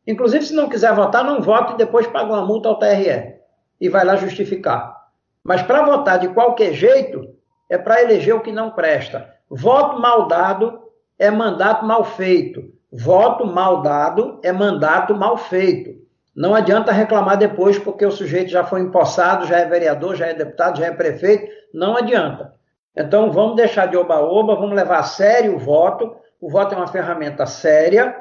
[0.04, 3.43] Inclusive, se não quiser votar, não vote e depois paga uma multa ao TRE
[3.80, 5.04] e vai lá justificar.
[5.42, 7.34] Mas para votar de qualquer jeito,
[7.68, 9.34] é para eleger o que não presta.
[9.50, 10.80] Voto mal dado
[11.18, 12.72] é mandato mal feito.
[12.90, 16.02] Voto mal dado é mandato mal feito.
[16.34, 20.34] Não adianta reclamar depois porque o sujeito já foi empossado, já é vereador, já é
[20.34, 21.46] deputado, já é prefeito.
[21.72, 22.54] Não adianta.
[22.96, 26.14] Então vamos deixar de oba-oba, vamos levar a sério o voto.
[26.40, 28.16] O voto é uma ferramenta séria.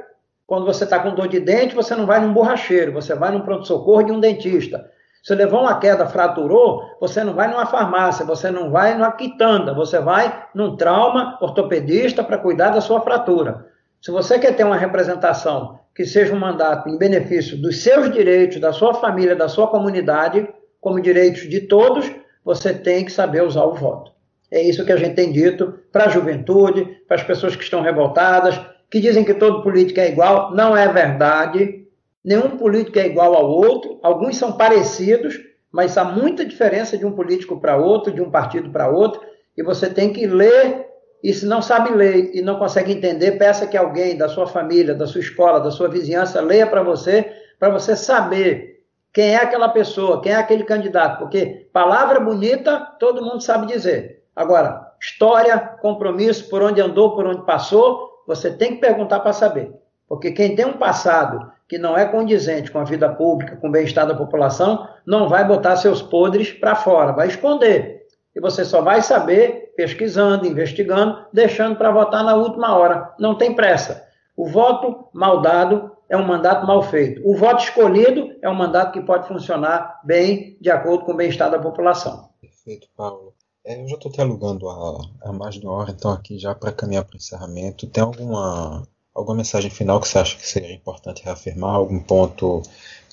[0.45, 3.41] Quando você está com dor de dente, você não vai num borracheiro, você vai num
[3.41, 4.89] pronto-socorro de um dentista.
[5.23, 9.73] Você levou uma queda, fraturou, você não vai numa farmácia, você não vai numa quitanda,
[9.73, 13.67] você vai num trauma ortopedista para cuidar da sua fratura.
[14.01, 18.59] Se você quer ter uma representação que seja um mandato em benefício dos seus direitos,
[18.59, 20.45] da sua família, da sua comunidade,
[20.81, 22.11] como direitos de todos,
[22.43, 24.11] você tem que saber usar o voto.
[24.51, 27.81] É isso que a gente tem dito para a juventude, para as pessoas que estão
[27.81, 28.59] revoltadas,
[28.91, 30.53] que dizem que todo político é igual.
[30.53, 31.82] Não é verdade.
[32.23, 35.37] Nenhum político é igual ao outro, alguns são parecidos,
[35.71, 39.21] mas há muita diferença de um político para outro, de um partido para outro,
[39.57, 40.87] e você tem que ler,
[41.21, 44.93] e se não sabe ler e não consegue entender, peça que alguém da sua família,
[44.93, 49.69] da sua escola, da sua vizinhança leia para você, para você saber quem é aquela
[49.69, 54.23] pessoa, quem é aquele candidato, porque palavra bonita todo mundo sabe dizer.
[54.35, 59.71] Agora, história, compromisso, por onde andou, por onde passou, você tem que perguntar para saber.
[60.07, 63.71] Porque quem tem um passado que não é condizente com a vida pública, com o
[63.71, 68.05] bem-estar da população, não vai botar seus podres para fora, vai esconder.
[68.35, 73.15] E você só vai saber pesquisando, investigando, deixando para votar na última hora.
[73.17, 74.07] Não tem pressa.
[74.37, 77.27] O voto mal dado é um mandato mal feito.
[77.27, 81.49] O voto escolhido é um mandato que pode funcionar bem de acordo com o bem-estar
[81.49, 82.29] da população.
[82.39, 83.33] Perfeito, Paulo.
[83.65, 86.71] É, eu já estou te alugando a mais de uma hora, então aqui já para
[86.71, 91.23] caminhar para o encerramento, tem alguma Alguma mensagem final que você acha que seria importante
[91.23, 91.75] reafirmar?
[91.75, 92.63] Algum ponto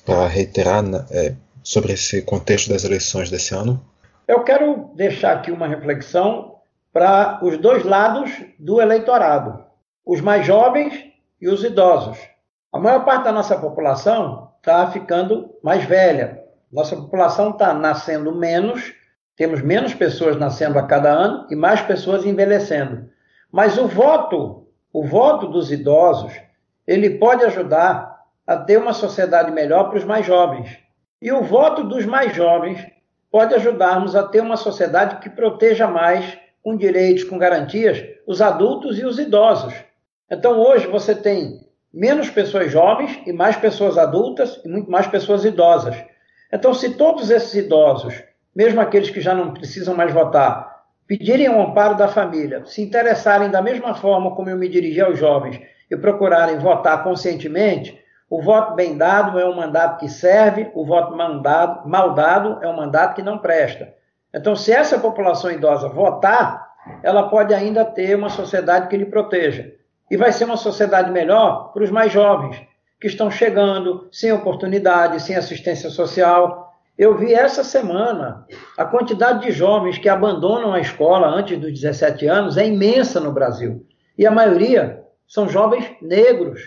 [0.04, 3.80] para reiterar né, é, sobre esse contexto das eleições desse ano?
[4.26, 6.56] Eu quero deixar aqui uma reflexão
[6.92, 9.62] para os dois lados do eleitorado,
[10.04, 10.94] os mais jovens
[11.40, 12.18] e os idosos.
[12.72, 16.42] A maior parte da nossa população está ficando mais velha.
[16.72, 18.94] Nossa população está nascendo menos,
[19.36, 23.10] temos menos pessoas nascendo a cada ano e mais pessoas envelhecendo.
[23.52, 26.32] Mas o voto o voto dos idosos,
[26.86, 30.78] ele pode ajudar a ter uma sociedade melhor para os mais jovens.
[31.22, 32.84] E o voto dos mais jovens
[33.30, 38.98] pode ajudarmos a ter uma sociedade que proteja mais, com direitos, com garantias, os adultos
[38.98, 39.72] e os idosos.
[40.30, 41.60] Então, hoje você tem
[41.92, 45.96] menos pessoas jovens e mais pessoas adultas e muito mais pessoas idosas.
[46.52, 48.14] Então, se todos esses idosos,
[48.54, 50.69] mesmo aqueles que já não precisam mais votar,
[51.10, 55.18] pedirem o amparo da família, se interessarem da mesma forma como eu me dirigi aos
[55.18, 58.00] jovens e procurarem votar conscientemente,
[58.30, 62.68] o voto bem dado é um mandato que serve, o voto mandado, mal dado é
[62.68, 63.92] um mandato que não presta.
[64.32, 66.64] Então, se essa população idosa votar,
[67.02, 69.72] ela pode ainda ter uma sociedade que lhe proteja.
[70.08, 72.62] E vai ser uma sociedade melhor para os mais jovens,
[73.00, 76.69] que estão chegando sem oportunidade, sem assistência social.
[77.00, 78.44] Eu vi essa semana
[78.76, 83.32] a quantidade de jovens que abandonam a escola antes dos 17 anos é imensa no
[83.32, 83.86] Brasil.
[84.18, 86.60] E a maioria são jovens negros.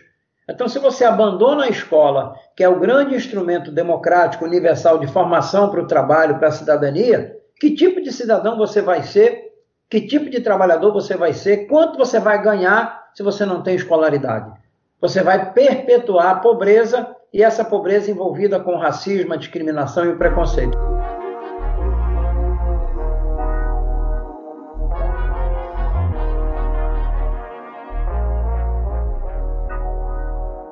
[0.50, 5.70] Então, se você abandona a escola, que é o grande instrumento democrático universal de formação
[5.70, 9.54] para o trabalho, para a cidadania, que tipo de cidadão você vai ser?
[9.88, 11.68] Que tipo de trabalhador você vai ser?
[11.68, 14.52] Quanto você vai ganhar se você não tem escolaridade.
[15.00, 20.78] Você vai perpetuar a pobreza e essa pobreza envolvida com racismo, discriminação e preconceito.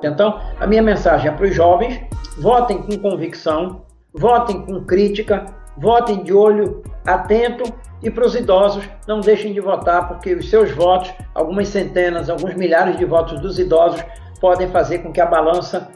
[0.04, 2.00] Então, a minha mensagem é para os jovens:
[2.38, 3.84] votem com convicção,
[4.14, 5.46] votem com crítica,
[5.76, 7.64] votem de olho atento
[8.02, 12.54] e para os idosos, não deixem de votar, porque os seus votos, algumas centenas, alguns
[12.54, 14.04] milhares de votos dos idosos,
[14.40, 15.88] podem fazer com que a balança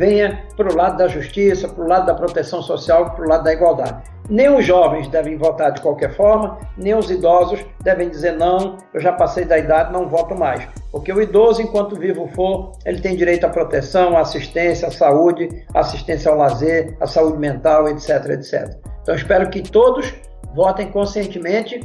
[0.00, 3.44] venha para o lado da justiça, para o lado da proteção social, para o lado
[3.44, 4.02] da igualdade.
[4.30, 9.00] Nem os jovens devem votar de qualquer forma, nem os idosos devem dizer não, eu
[9.00, 10.66] já passei da idade, não voto mais.
[10.90, 15.48] Porque o idoso, enquanto vivo for, ele tem direito à proteção, à assistência, à saúde,
[15.74, 18.78] assistência ao lazer, à saúde mental, etc, etc.
[19.02, 20.14] Então espero que todos
[20.54, 21.78] votem conscientemente,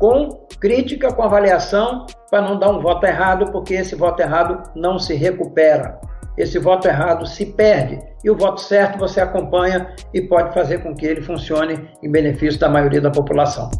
[0.00, 4.98] com crítica, com avaliação, para não dar um voto errado, porque esse voto errado não
[4.98, 6.00] se recupera.
[6.36, 10.94] Esse voto errado se perde e o voto certo você acompanha e pode fazer com
[10.94, 13.70] que ele funcione em benefício da maioria da população.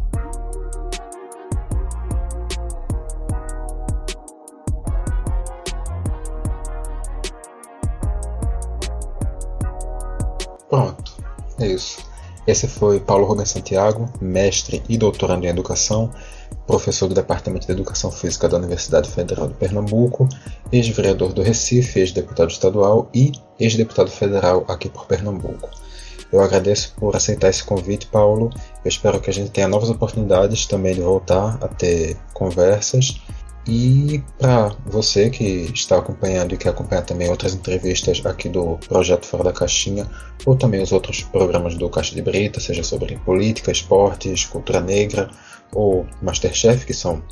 [10.69, 11.11] Pronto,
[11.59, 12.11] é isso.
[12.47, 16.09] Esse foi Paulo Rubens Santiago, mestre e doutorando em Educação,
[16.67, 20.27] professor do Departamento de Educação Física da Universidade Federal de Pernambuco,
[20.71, 25.69] ex-vereador do Recife, ex-deputado estadual e ex-deputado federal aqui por Pernambuco.
[26.31, 28.49] Eu agradeço por aceitar esse convite, Paulo.
[28.83, 33.21] Eu espero que a gente tenha novas oportunidades também de voltar a ter conversas
[33.67, 39.25] e para você que está acompanhando e quer acompanhar também outras entrevistas aqui do Projeto
[39.25, 40.09] Fora da Caixinha,
[40.45, 45.29] ou também os outros programas do Caixa de Brita, seja sobre política, esportes, cultura negra
[45.73, 47.23] ou Masterchef, que são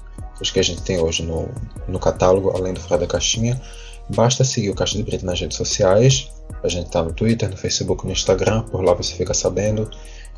[0.42, 1.50] os que a gente tem hoje no,
[1.88, 3.62] no catálogo, além do Fora da Caixinha,
[4.10, 6.32] basta seguir o Caixa de Brita nas redes sociais.
[6.64, 9.90] A gente está no Twitter, no Facebook, no Instagram, por lá você fica sabendo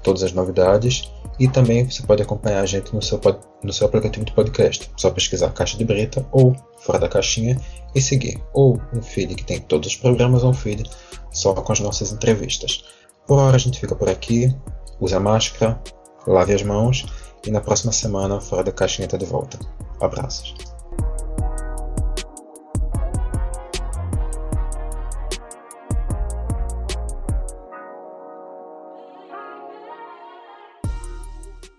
[0.04, 1.12] todas as novidades.
[1.40, 3.20] E também você pode acompanhar a gente no seu,
[3.64, 4.92] no seu aplicativo de podcast.
[4.98, 7.60] Só pesquisar Caixa de Brita ou Fora da Caixinha
[7.96, 8.42] e seguir.
[8.54, 10.84] Ou um feed que tem todos os programas ou um feed
[11.32, 12.84] só com as nossas entrevistas.
[13.26, 14.54] Por hora a gente fica por aqui.
[15.00, 15.82] Use a máscara,
[16.28, 17.06] lave as mãos
[17.46, 19.60] e na próxima semana Fora da Caixinha está de volta.
[20.00, 20.71] Abraços.